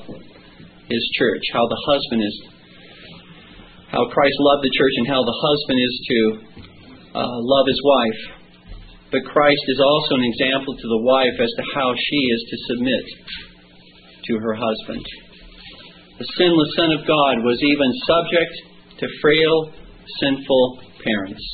his 0.88 1.04
church, 1.18 1.42
how 1.52 1.66
the 1.68 1.82
husband 1.84 2.22
is, 2.24 2.36
how 3.93 4.09
Christ 4.09 4.36
loved 4.40 4.64
the 4.64 4.72
church, 4.72 4.95
and 5.05 5.09
how 5.12 5.20
the 5.20 5.36
husband 5.36 5.78
is 5.78 5.95
to 6.09 6.20
uh, 7.12 7.36
love 7.45 7.66
his 7.68 7.82
wife. 7.84 8.20
But 9.12 9.28
Christ 9.28 9.64
is 9.68 9.80
also 9.84 10.16
an 10.16 10.24
example 10.24 10.72
to 10.72 10.88
the 10.88 11.05
wife 11.05 11.36
as 11.36 11.53
to 11.61 11.64
how 11.76 11.93
she 11.93 12.20
is 12.32 12.40
to 12.49 12.57
submit 12.72 13.05
to 14.24 14.32
her 14.40 14.57
husband. 14.57 15.05
The 16.16 16.28
sinless 16.40 16.72
Son 16.80 16.90
of 16.97 17.05
God 17.05 17.45
was 17.45 17.61
even 17.61 17.90
subject 18.09 18.55
to 19.05 19.20
frail, 19.20 19.68
sinful 20.24 20.80
parents. 21.05 21.45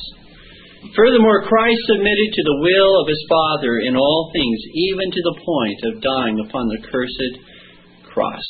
Furthermore, 0.95 1.43
Christ 1.43 1.81
submitted 1.91 2.29
to 2.31 2.43
the 2.47 2.59
will 2.63 3.01
of 3.03 3.11
his 3.11 3.19
Father 3.27 3.83
in 3.83 3.99
all 3.99 4.31
things, 4.31 4.59
even 4.87 5.11
to 5.11 5.21
the 5.27 5.39
point 5.43 5.79
of 5.91 6.01
dying 6.01 6.39
upon 6.39 6.71
the 6.71 6.79
cursed 6.87 7.35
cross. 8.07 8.47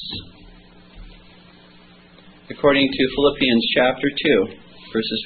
According 2.50 2.90
to 2.90 3.14
Philippians 3.14 3.66
chapter 3.78 4.10
2, 4.10 4.58
verses 4.90 5.22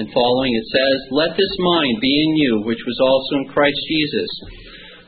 and 0.00 0.08
following, 0.08 0.52
it 0.56 0.64
says, 0.64 0.96
Let 1.12 1.36
this 1.36 1.54
mind 1.60 2.00
be 2.00 2.08
in 2.08 2.32
you, 2.40 2.52
which 2.64 2.80
was 2.88 2.96
also 2.96 3.32
in 3.36 3.52
Christ 3.52 3.76
Jesus, 3.84 4.32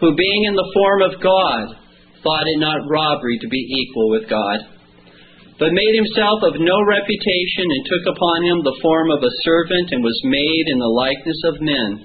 who 0.05 0.13
being 0.13 0.45
in 0.45 0.53
the 0.53 0.69
form 0.77 1.01
of 1.01 1.25
God, 1.25 1.81
thought 2.21 2.45
it 2.45 2.61
not 2.61 2.85
robbery 2.93 3.41
to 3.41 3.49
be 3.49 3.57
equal 3.57 4.13
with 4.13 4.29
God, 4.29 4.61
but 5.57 5.73
made 5.73 5.97
himself 5.97 6.45
of 6.45 6.61
no 6.61 6.77
reputation, 6.93 7.65
and 7.65 7.89
took 7.89 8.05
upon 8.13 8.45
him 8.45 8.61
the 8.61 8.81
form 8.85 9.17
of 9.17 9.25
a 9.25 9.37
servant, 9.49 9.97
and 9.97 10.05
was 10.05 10.29
made 10.29 10.67
in 10.69 10.77
the 10.77 10.93
likeness 10.93 11.41
of 11.49 11.65
men. 11.65 12.05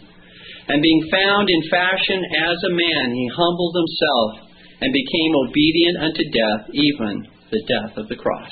And 0.72 0.80
being 0.80 1.12
found 1.12 1.52
in 1.52 1.68
fashion 1.68 2.24
as 2.24 2.56
a 2.64 2.72
man, 2.72 3.20
he 3.20 3.36
humbled 3.36 3.76
himself, 3.76 4.48
and 4.80 4.96
became 4.96 5.34
obedient 5.44 5.98
unto 6.08 6.24
death, 6.32 6.64
even 6.72 7.36
the 7.52 7.64
death 7.68 7.98
of 7.98 8.08
the 8.08 8.16
cross. 8.16 8.52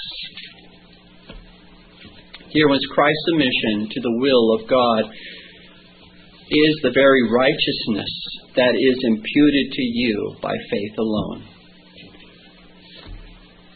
Here 2.49 2.67
was 2.67 2.81
Christ's 2.95 3.25
submission 3.29 3.89
to 3.91 4.01
the 4.01 4.17
will 4.17 4.55
of 4.55 4.69
God 4.69 5.11
is 6.49 6.79
the 6.81 6.95
very 6.95 7.29
righteousness 7.29 8.09
that 8.55 8.73
is 8.73 8.97
imputed 9.03 9.71
to 9.71 9.81
you 9.83 10.35
by 10.41 10.55
faith 10.71 10.97
alone. 10.97 11.43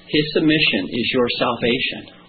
His 0.08 0.34
submission 0.34 0.88
is 0.90 1.12
your 1.14 1.28
salvation. 1.38 2.21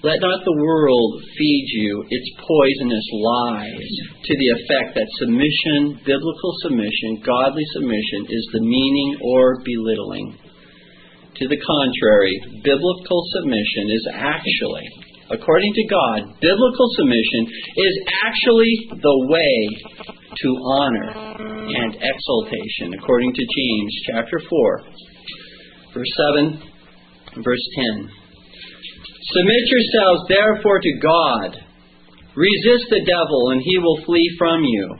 Let 0.00 0.16
not 0.24 0.40
the 0.48 0.56
world 0.56 1.20
feed 1.36 1.66
you 1.76 2.04
its 2.08 2.28
poisonous 2.40 3.08
lies 3.20 3.92
to 4.24 4.32
the 4.32 4.50
effect 4.56 4.96
that 4.96 5.16
submission, 5.20 6.00
biblical 6.08 6.52
submission, 6.64 7.20
godly 7.20 7.64
submission, 7.76 8.24
is 8.32 8.44
the 8.56 8.64
meaning 8.64 9.20
or 9.20 9.60
belittling. 9.60 10.40
To 11.36 11.44
the 11.48 11.60
contrary, 11.60 12.32
biblical 12.64 13.20
submission 13.36 13.92
is 13.92 14.04
actually, 14.16 14.88
according 15.36 15.72
to 15.76 15.84
God, 15.92 16.32
biblical 16.40 16.88
submission 16.96 17.42
is 17.76 17.94
actually 18.24 18.72
the 19.04 19.18
way 19.28 19.56
to 20.32 20.48
honor 20.80 21.12
and 21.76 21.92
exaltation, 21.92 22.96
according 22.96 23.34
to 23.36 23.42
James 23.44 23.92
chapter 24.08 24.40
4, 24.48 24.82
verse 25.92 26.12
7, 26.32 27.44
verse 27.44 27.66
10. 28.00 28.19
Submit 29.22 29.64
yourselves 29.66 30.28
therefore 30.28 30.80
to 30.80 30.92
God. 31.02 31.56
Resist 32.34 32.86
the 32.88 33.04
devil, 33.04 33.50
and 33.50 33.60
he 33.62 33.78
will 33.78 34.02
flee 34.06 34.34
from 34.38 34.64
you. 34.64 34.96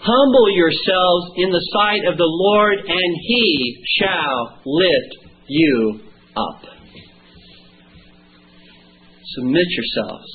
Humble 0.00 0.50
yourselves 0.56 1.32
in 1.36 1.50
the 1.50 1.66
sight 1.72 2.04
of 2.10 2.18
the 2.18 2.26
Lord, 2.26 2.78
and 2.78 3.16
he 3.22 3.84
shall 3.98 4.58
lift 4.66 5.16
you 5.46 6.00
up. 6.36 6.64
Submit 9.36 9.66
yourselves 9.70 10.26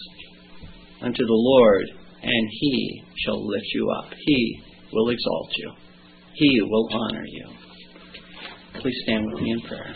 unto 1.02 1.26
the 1.26 1.34
Lord, 1.34 1.86
and 2.24 2.50
he 2.52 3.04
shall 3.26 3.46
lift 3.46 3.66
you 3.74 3.90
up. 3.92 4.14
He 4.26 4.62
will 4.94 5.10
exalt 5.10 5.50
you. 5.58 5.72
He 6.34 6.62
will 6.62 6.88
honor 6.92 7.26
you. 7.26 7.48
Please 8.82 8.98
stand 9.04 9.26
with 9.32 9.42
me 9.42 9.52
in 9.52 9.62
prayer. 9.62 9.96